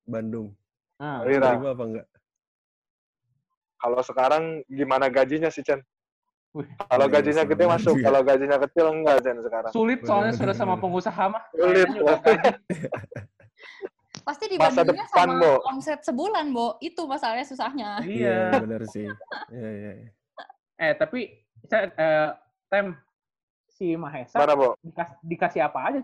[0.03, 0.53] Bandung.
[0.97, 1.47] Nah, Prawira.
[1.55, 2.07] Terima apa enggak?
[3.79, 5.79] Kalau sekarang gimana gajinya sih, Chen?
[6.89, 8.05] Kalau Iya, gajinya gede masuk, juga.
[8.09, 9.71] kalau gajinya kecil enggak Jen sekarang.
[9.71, 11.43] Sulit soalnya sudah sama pengusaha mah.
[11.53, 11.87] Sulit.
[14.29, 15.53] Pasti Masa dibandingnya depan, sama Bo.
[15.65, 16.77] omset sebulan, Bo.
[16.77, 17.89] Itu masalahnya susahnya.
[18.05, 18.61] Iya, Iya.
[18.61, 19.09] benar sih.
[19.49, 19.91] Iya, iya.
[20.05, 20.09] iya.
[20.77, 21.33] Eh, tapi
[21.65, 22.29] saya eh,
[22.69, 22.93] Tem
[23.67, 24.77] si Mahesa Mana, Bo?
[24.79, 26.01] dikas- dikasih apa aja?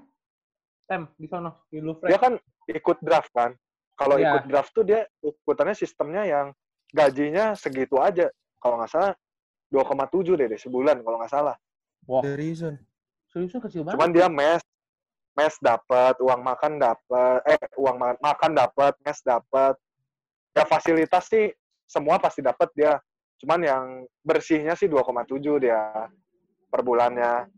[0.90, 2.10] Tem di sono di Louvre.
[2.10, 2.34] Dia kan
[2.66, 3.54] ikut draft kan.
[3.94, 4.34] Kalau Iya.
[4.34, 6.50] ikut draft tuh dia ikutannya sistemnya yang
[6.90, 8.26] gajinya segitu aja.
[8.58, 9.14] Kalau nggak salah
[9.70, 11.54] 2,7 deh, deh sebulan kalau nggak salah.
[12.06, 12.82] Wah, Seriusan.
[13.30, 13.94] seriusan kecil banget.
[13.94, 14.62] Cuman dia mes,
[15.36, 19.76] mes dapat, uang makan dapat, eh uang ma- makan dapat, mes dapat.
[20.56, 21.52] Ya fasilitas sih
[21.84, 22.96] semua pasti dapat dia.
[23.44, 23.84] Cuman yang
[24.24, 26.08] bersihnya sih 2,7 dia
[26.72, 27.52] per bulannya.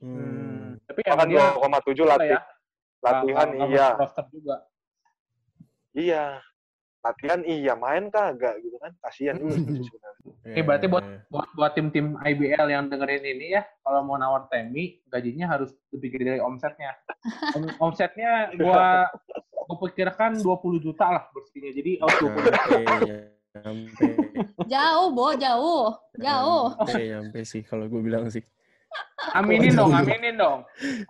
[0.00, 0.80] Hmm.
[0.88, 2.40] Tapi Bahkan dia 2,7 apa latih, ya,
[3.04, 3.88] latihan iya.
[4.32, 4.56] juga.
[5.92, 6.24] Iya.
[6.98, 8.92] Latihan iya, main kagak gitu kan.
[9.00, 10.22] Kasihan juga sih sebenarnya.
[10.28, 11.30] Oke, berarti buat Iya, iya.
[11.30, 16.08] buat buat tim-tim IBL yang dengerin ini ya, kalau mau nawar Temi, gajinya harus lebih
[16.16, 16.92] gede dari omsetnya.
[17.54, 19.06] Om- omsetnya gua
[19.68, 21.70] gua perkirakan 20 juta lah bersihnya.
[21.76, 22.60] Jadi oh, 20 juta.
[23.58, 24.06] Nyampe.
[24.68, 25.90] Jauh, Bo, jauh.
[26.20, 26.64] Jauh.
[26.76, 28.44] Nyampe, nyampe sih kalau gue bilang sih.
[29.34, 30.60] Aminin dong, aminin dong.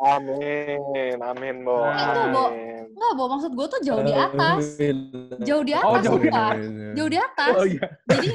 [0.00, 1.84] Amin, amin, Bo.
[1.86, 2.44] Nah, itu, Bo.
[2.88, 3.24] Enggak, Bo.
[3.30, 4.64] Maksud gue tuh jauh di atas.
[5.40, 6.56] Jauh di Oh, atas, jauh di atas.
[6.96, 7.54] Jauh di atas.
[7.54, 7.84] Oh iya.
[8.08, 8.30] Jadi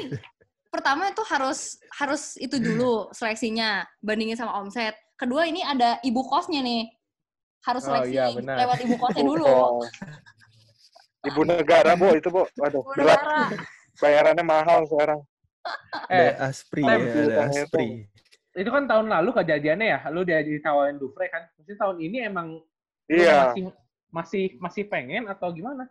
[0.70, 4.94] pertama itu harus harus itu dulu seleksinya bandingin sama omset.
[5.14, 6.88] Kedua ini ada ibu kosnya nih.
[7.64, 8.56] Harus Oh, seleksi iya, benar.
[8.64, 9.44] lewat ibu kosnya dulu.
[9.46, 9.80] Oh.
[11.24, 12.44] Ibu negara, Bo, itu, Bo.
[12.60, 13.16] Waduh, Ibu berat.
[13.20, 13.40] negara.
[13.96, 15.20] Bayarannya mahal sekarang.
[16.12, 18.04] Eh, Aspri ya, ada Aspri.
[18.54, 21.50] Itu kan tahun lalu kejadiannya ya, lu dia ditawarin Dufre kan.
[21.58, 22.62] Mesti tahun ini emang
[23.04, 23.50] Iya.
[23.50, 23.64] masih
[24.08, 25.90] masih masih pengen atau gimana?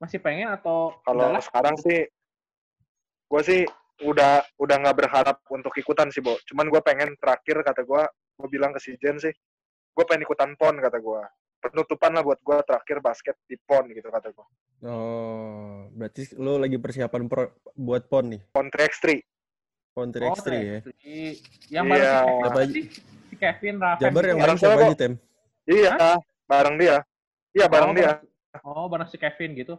[0.00, 1.38] Masih pengen atau Kalau udahlah?
[1.38, 2.08] sekarang sih,
[3.28, 3.62] gue sih
[4.02, 6.34] udah udah nggak berharap untuk ikutan sih, Bo.
[6.44, 8.02] Cuman gue pengen terakhir kata gue,
[8.34, 9.30] gue bilang ke si Jen sih,
[9.92, 11.22] gue pengen ikutan pon kata gue.
[11.62, 14.46] Penutupan lah buat gue terakhir basket di pon gitu kata gue.
[14.82, 18.40] Oh, berarti lo lagi persiapan pro- buat PON nih?
[18.50, 19.22] Pon 3x3.
[19.92, 20.78] Oh, 3x3 ya?
[21.68, 21.84] Yang Iya.
[21.84, 22.84] baru si Kevin sih?
[23.28, 24.00] Si Kevin, Raven.
[24.00, 25.12] Jabar yang Bareng siapa aja, Tem?
[25.68, 25.90] Iya,
[26.48, 26.96] bareng dia.
[27.52, 28.10] Iya, bareng Oh, dia.
[28.64, 29.76] Oh, bareng si Kevin gitu.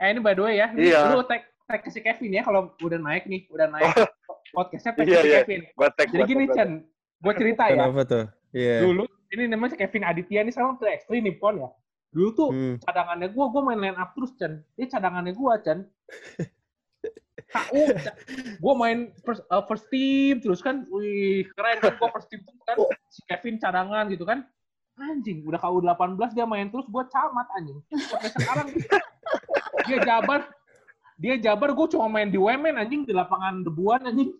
[0.00, 1.12] Eh, ini by the way ya, ini Iya.
[1.12, 3.92] lu tag, tag ke si Kevin ya kalau udah naik nih, udah naik
[4.50, 5.38] podcastnya tag Iya, ke si iya.
[5.44, 5.60] Kevin.
[5.68, 6.70] Tag, Jadi gua gini, Chan,
[7.20, 7.76] gue cerita ya.
[7.76, 8.24] Kenapa tuh?
[8.56, 8.76] Iya.
[8.82, 11.68] Dulu, ini namanya si Kevin Aditya nih sekarang tuh ekstri nih, Pon ya.
[12.08, 12.76] Dulu tuh Hmm.
[12.80, 14.64] cadangannya gue, gue main line up terus, Chan.
[14.76, 15.78] Ini cadangannya gue, Chan.
[17.32, 17.84] KU,
[18.60, 22.62] gue main first, uh, first team terus kan, wih keren kan gue first team terus
[22.64, 22.76] kan,
[23.08, 24.44] si Kevin cadangan gitu kan,
[25.00, 27.78] anjing udah KU 18 dia main terus gue camat anjing.
[27.88, 28.66] Sampai sekarang
[29.88, 30.40] dia jabar,
[31.16, 34.32] dia jabar gue cuma main di Wemen anjing di lapangan debuan anjing.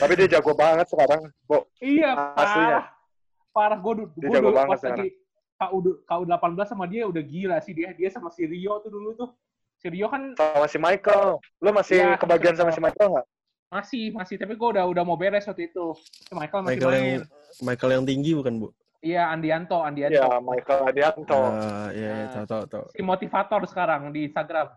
[0.00, 1.66] Tapi dia jago banget sekarang, Bo.
[1.82, 2.78] Iya Aslinya.
[2.78, 2.84] parah,
[3.50, 5.08] parah gue gue dulu pas lagi
[5.60, 9.10] KU KU 18 sama dia udah gila sih dia, dia sama si Rio tuh dulu
[9.18, 9.30] tuh.
[9.80, 11.40] Si Rio kan Sama si Michael.
[11.58, 13.26] Lu masih Iya, kebagian sama si Michael nggak?
[13.70, 14.36] Masih, masih.
[14.36, 15.96] Tapi gue udah udah mau beres waktu itu.
[15.96, 17.00] Si Michael masih Michael main.
[17.00, 17.22] yang
[17.60, 18.68] Michael yang tinggi bukan, Bu?
[19.00, 20.12] Iya, Andianto, Andianto.
[20.12, 21.38] Iya, Michael Adianto.
[21.40, 22.84] Ah, iya, iya, tahu tahu tahu.
[22.92, 24.68] Si motivator sekarang di Instagram.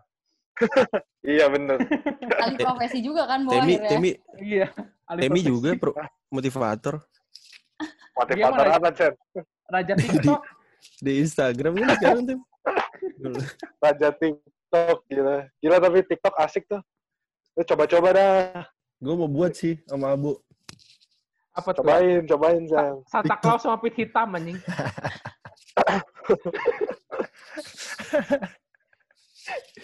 [1.24, 1.80] Iya, bener.
[2.40, 3.90] Kali profesi juga kan, Bo, Temi, akhirnya.
[3.90, 4.68] Temi, Iya.
[5.04, 5.48] alih Temi profesi.
[5.48, 5.96] juga pro-
[6.36, 6.94] motivator
[8.12, 9.12] Motivator apa, Chen?
[9.66, 10.40] Raja TikTok.
[11.00, 12.24] di Instagram kan sekarang.
[13.18, 13.40] Dulu.
[13.80, 14.53] Raja TikTok,
[15.08, 15.48] gila.
[15.62, 16.82] Gila tapi TikTok asik tuh.
[17.54, 18.66] Lu coba-coba dah.
[18.98, 20.38] Gue mau buat sih sama Abu.
[21.54, 21.86] Apa tuh?
[21.86, 22.98] Cobain, cobain, Chen.
[23.06, 24.58] Santa Claus sama pit hitam anjing.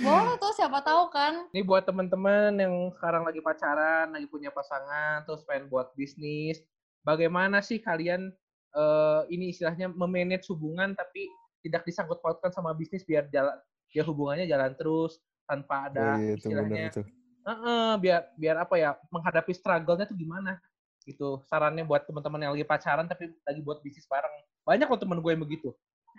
[0.00, 1.46] Boleh tuh, siapa tahu kan.
[1.52, 6.58] Ini buat teman-teman yang sekarang lagi pacaran, lagi punya pasangan, terus pengen buat bisnis.
[7.04, 8.32] Bagaimana sih kalian
[8.74, 11.28] eh, ini istilahnya memanage hubungan tapi
[11.60, 13.52] tidak disangkut pautkan sama bisnis biar jalan
[13.90, 17.04] biar hubungannya jalan terus tanpa ada Iya, itu istilahnya benar tuh.
[17.40, 20.60] Heeh, biar biar apa ya menghadapi struggle-nya tuh gimana
[21.02, 24.30] gitu sarannya buat teman-teman yang lagi pacaran tapi lagi buat bisnis bareng
[24.68, 25.72] banyak loh temen gue yang begitu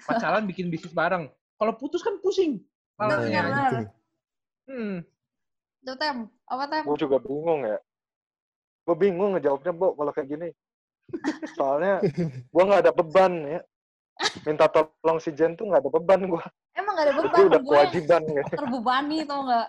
[0.03, 1.30] pacaran bikin bisnis bareng
[1.61, 2.65] kalau putus kan pusing
[2.97, 3.69] benar, Nah, benar.
[3.69, 3.78] itu.
[4.67, 4.95] hmm.
[5.82, 6.17] Tuh, Tem.
[6.45, 6.84] Apa, Tem?
[6.86, 7.78] Gue juga bingung ya.
[8.86, 10.49] Gue bingung ngejawabnya, Bo, kalau kayak gini.
[11.57, 12.05] Soalnya
[12.49, 13.61] gue nggak ada beban ya.
[14.45, 16.43] Minta tolong si Jen tuh nggak ada beban gue.
[16.78, 18.43] Emang gak ada beban, Itu udah gue kewajiban ya.
[18.59, 19.67] terbebani tau nggak?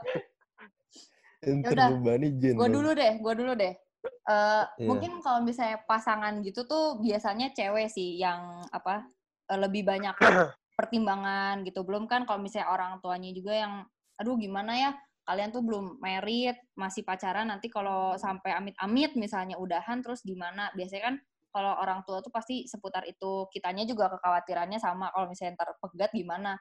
[1.43, 2.55] Terbebani Jen.
[2.55, 3.75] Gue dulu deh, gue dulu deh.
[4.03, 4.87] Eh, Iya.
[4.87, 9.07] Mungkin kalau misalnya pasangan gitu tuh biasanya cewek sih yang apa
[9.51, 10.15] eh, lebih banyak
[10.79, 11.83] pertimbangan gitu.
[11.87, 13.87] Belum kan kalau misalnya orang tuanya juga yang,
[14.19, 14.91] aduh gimana ya
[15.23, 20.75] kalian tuh belum merit, masih pacaran, nanti kalau sampai amit-amit misalnya udahan terus gimana?
[20.75, 21.17] Biasanya kan
[21.53, 23.47] kalau orang tua tuh pasti seputar itu.
[23.53, 26.57] Kitanya juga kekhawatirannya sama kalau misalnya ntar pegat gimana.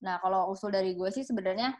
[0.00, 1.76] Nah, kalau usul dari gue sih sebenarnya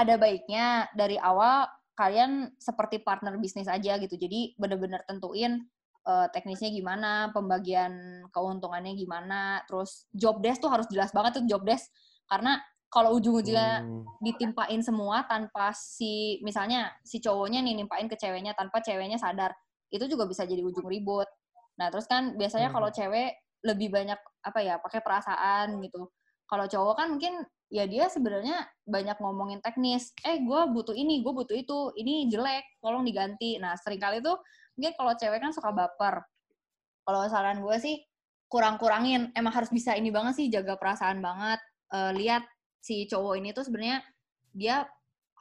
[0.00, 4.16] ada baiknya dari awal kalian seperti partner bisnis aja gitu.
[4.16, 5.64] Jadi bener-bener tentuin
[6.08, 11.64] uh, teknisnya gimana, pembagian keuntungannya gimana, terus job desk tuh harus jelas banget tuh job
[11.64, 11.92] desk
[12.26, 12.58] karena
[12.90, 14.06] kalau ujung-ujungnya Hmm.
[14.22, 19.52] ditimpain semua tanpa si misalnya si cowoknya nih nimpain ke ceweknya tanpa ceweknya sadar
[19.92, 21.26] itu juga bisa jadi ujung ribut
[21.76, 22.76] nah terus kan biasanya Hmm.
[22.80, 26.08] kalau cewek lebih banyak apa ya pakai perasaan gitu.
[26.46, 30.14] Kalau cowok kan mungkin ya dia sebenarnya banyak ngomongin teknis.
[30.22, 33.58] Eh gue butuh ini gue butuh itu ini jelek tolong diganti.
[33.58, 34.38] Nah sering kali tuh
[34.78, 36.22] mungkin kalau cewek kan suka baper.
[37.02, 37.98] Kalau saran gue sih
[38.46, 39.34] kurang-kurangin.
[39.34, 41.58] Emang harus bisa ini banget sih jaga perasaan banget.
[41.90, 42.46] Eh, lihat
[42.78, 43.98] si cowok ini tuh sebenarnya
[44.54, 44.86] dia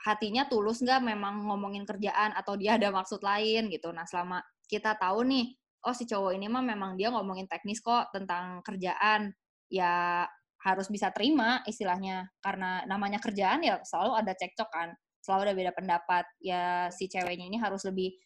[0.05, 3.93] hatinya tulus nggak memang ngomongin kerjaan atau dia ada maksud lain gitu.
[3.93, 5.53] Nah selama kita tahu nih,
[5.85, 9.29] oh si cowok ini mah memang dia ngomongin teknis kok tentang kerjaan,
[9.69, 10.25] ya
[10.65, 14.89] harus bisa terima istilahnya karena namanya kerjaan ya selalu ada cekcok kan,
[15.21, 16.25] selalu ada beda pendapat.
[16.41, 18.17] Ya si ceweknya ini harus lebih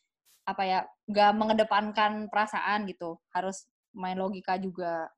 [0.48, 0.80] apa ya
[1.12, 5.12] nggak mengedepankan perasaan gitu, harus main logika juga.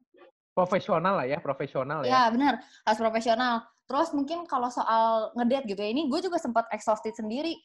[0.51, 2.09] Profesional lah ya, profesional ya.
[2.09, 3.63] Ya benar, harus profesional.
[3.85, 7.55] Terus mungkin kalau soal ngedate gitu ya, ini gue juga sempat exhausted sendiri.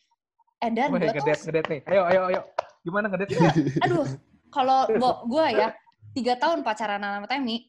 [0.62, 1.80] Eh dan gue tuh, ngedate, ngedate nih.
[1.90, 2.40] Ayo, ayo, ayo.
[2.86, 3.34] Gimana ngedate?
[3.84, 4.06] aduh,
[4.50, 4.88] kalau
[5.26, 5.74] gue ya
[6.16, 7.68] tiga tahun pacaran sama Temi,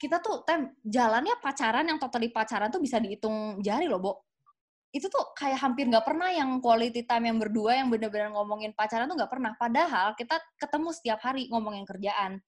[0.00, 4.12] kita tuh tem jalannya pacaran yang totally pacaran tuh bisa dihitung jari loh, Bo.
[4.92, 9.08] Itu tuh kayak hampir nggak pernah yang quality time yang berdua yang bener-bener ngomongin pacaran
[9.08, 9.52] tuh nggak pernah.
[9.56, 12.40] Padahal kita ketemu setiap hari ngomongin kerjaan.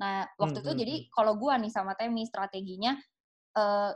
[0.00, 2.96] Nah, waktu Hmm, itu hmm, jadi kalau gua nih sama Temi strateginya
[3.52, 3.92] eh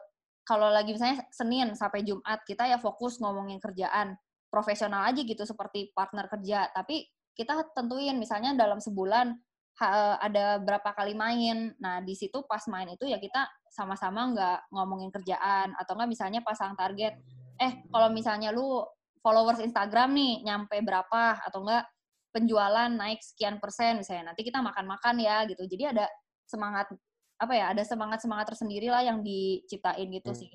[0.47, 4.15] kalau lagi misalnya Senin sampai Jumat kita ya fokus ngomongin kerjaan
[4.47, 9.37] profesional aja gitu seperti partner kerja tapi kita tentuin misalnya dalam sebulan
[9.77, 11.77] ha- ada berapa kali main.
[11.77, 16.41] Nah di situ pas main itu ya kita sama-sama nggak ngomongin kerjaan atau nggak misalnya
[16.41, 17.13] pasang target.
[17.61, 18.81] Eh kalau misalnya lu
[19.21, 21.85] followers Instagram nih nyampe berapa atau enggak
[22.33, 25.61] penjualan naik sekian persen misalnya nanti kita makan-makan ya gitu.
[25.63, 26.09] Jadi ada
[26.49, 26.89] semangat
[27.37, 30.49] apa ya ada semangat semangat tersendiri lah yang diciptain gitu sih.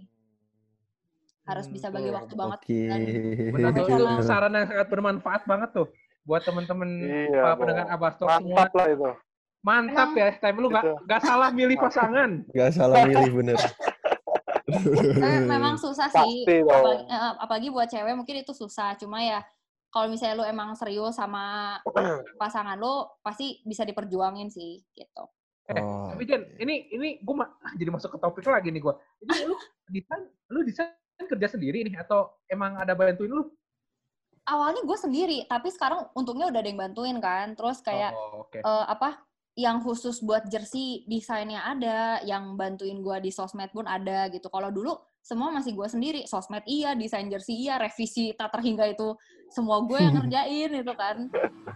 [1.41, 2.79] Harus bisa bagi Hmm, waktu banget Oke.
[2.85, 2.99] dan
[3.49, 4.21] Benar Profesional.
[4.21, 5.87] saran yang sangat bermanfaat banget tuh
[6.21, 8.55] buat temen-temen Iya, pendengar Abastok semua.
[8.55, 9.09] Mantap lah itu.
[9.61, 10.93] Mantap Emang- ya, time lu gak, Gitu.
[11.05, 12.29] gak salah milih pasangan.
[12.49, 13.57] Gak salah milih bener.
[14.71, 14.71] Eh,
[15.51, 19.43] memang susah sih Pasti apalagi, eh, apalagi buat cewek mungkin itu susah cuma ya
[19.91, 21.75] kalau misalnya lu emang serius sama
[22.41, 25.23] pasangan lu pasti bisa diperjuangin sih gitu
[25.67, 27.35] Eh, Oh, Tapi Jen, ini ini gue
[27.77, 28.91] jadi masuk ke topik lagi nih gue.
[29.23, 29.55] Ini lu
[29.93, 30.91] desain, lu desain
[31.21, 33.45] kerja sendiri nih atau emang ada bantuin lu?
[34.43, 38.57] Awalnya gue sendiri tapi sekarang untungnya udah ada yang bantuin kan terus kayak Oh, oke.
[38.57, 39.21] eh, apa
[39.53, 44.71] yang khusus buat jersey desainnya ada yang bantuin gue di sosmed pun ada gitu kalau
[44.71, 49.11] dulu semua masih gue sendiri sosmed iya desain jersey iya revisi tak terhingga itu
[49.49, 51.27] semua gue yang ngerjain itu kan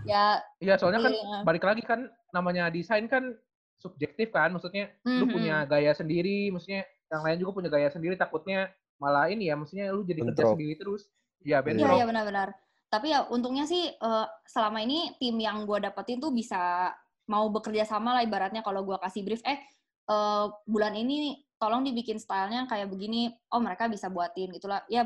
[0.04, 1.38] ya Iya, soalnya kan iya.
[1.44, 2.00] balik lagi kan
[2.32, 3.36] namanya desain kan
[3.76, 5.32] subjektif kan, maksudnya lu Mhm.
[5.32, 9.92] punya gaya sendiri, maksudnya yang lain juga punya gaya sendiri, takutnya malah ini ya, maksudnya
[9.92, 10.54] lu jadi kerja Bentrok.
[10.56, 11.04] sendiri terus.
[11.46, 11.94] Iya, Iya, bentrok.
[11.94, 12.50] iya benar-benar.
[12.90, 16.90] Tapi ya untungnya sih eh, selama ini tim yang gue dapetin tuh bisa
[17.26, 19.62] mau bekerja sama lah ibaratnya kalau gue kasih brief, eh
[20.06, 24.82] eh, bulan ini tolong dibikin stylenya kayak begini, oh mereka bisa buatin gitulah.
[24.88, 25.06] Ya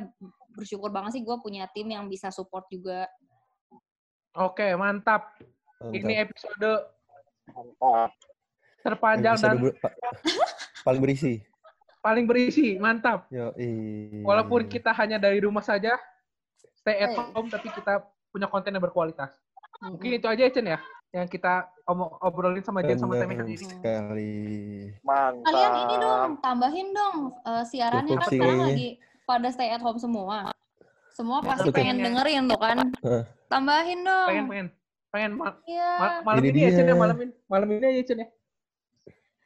[0.50, 3.06] bersyukur banget sih gue punya tim yang bisa support juga.
[4.34, 5.36] Oke, mantap.
[5.82, 6.24] Ini mantap.
[6.26, 6.72] episode
[7.50, 8.12] Mantap.
[8.80, 9.96] terpanjang Episode dan ber- pa-
[10.84, 11.34] paling berisi.
[12.00, 12.68] paling berisi.
[12.78, 13.28] Mantap.
[13.28, 13.52] Yo,
[14.24, 16.00] Walaupun kita hanya dari rumah saja,
[16.80, 18.00] stay at home, tapi kita
[18.32, 19.36] punya konten yang berkualitas.
[19.84, 20.80] Mungkin itu aja, Chen ya,
[21.12, 21.68] yang kita
[22.22, 23.68] obrolin sama Jen sama Temi hari ini.
[23.68, 24.36] sekali.
[25.04, 25.44] Mantap.
[25.48, 28.88] Kalian ini dong, tambahin dong eh, siarannya kan sekarang lagi
[29.24, 30.52] pada stay at home semua.
[31.12, 31.84] Semua pasti Cukup.
[31.84, 32.78] pengen dengerin tuh kan.
[33.48, 34.28] Tambahin dong.
[34.30, 34.68] Pengen, pengen,
[35.10, 35.92] pengen ma- Iya.
[35.98, 38.28] ma- malam Ini ini, ya, Chen ya, malam ini, malam ini aja, Chen ya.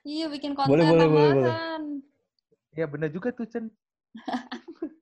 [0.03, 1.53] Iya bikin konten Boleh, boleh, boleh, boleh.
[1.55, 1.83] tambahan.
[2.73, 3.69] Ya bener juga tuh, Chen.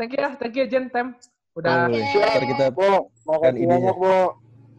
[0.00, 1.12] thank you ya, thank you Jen Tem.
[1.52, 1.92] Udah.
[1.92, 3.92] Oh, ntar kita Bo, makan ini ya.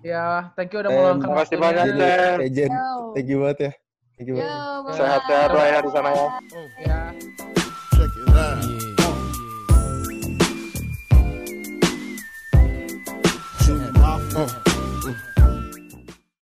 [0.02, 1.22] Ya, thank you udah mau waktunya.
[1.22, 2.40] Terima kasih banyak eh, Jen.
[2.42, 2.72] Hey, Jen.
[3.14, 3.72] Thank you banget ya.
[4.18, 4.98] Thank you banget.
[4.98, 6.26] Sehat-sehat lah ya di sana ya.
[6.26, 6.34] Oh,
[6.82, 7.14] ya.
[7.94, 8.58] Check it out.
[14.32, 14.48] Oh.
[14.50, 14.71] Yeah.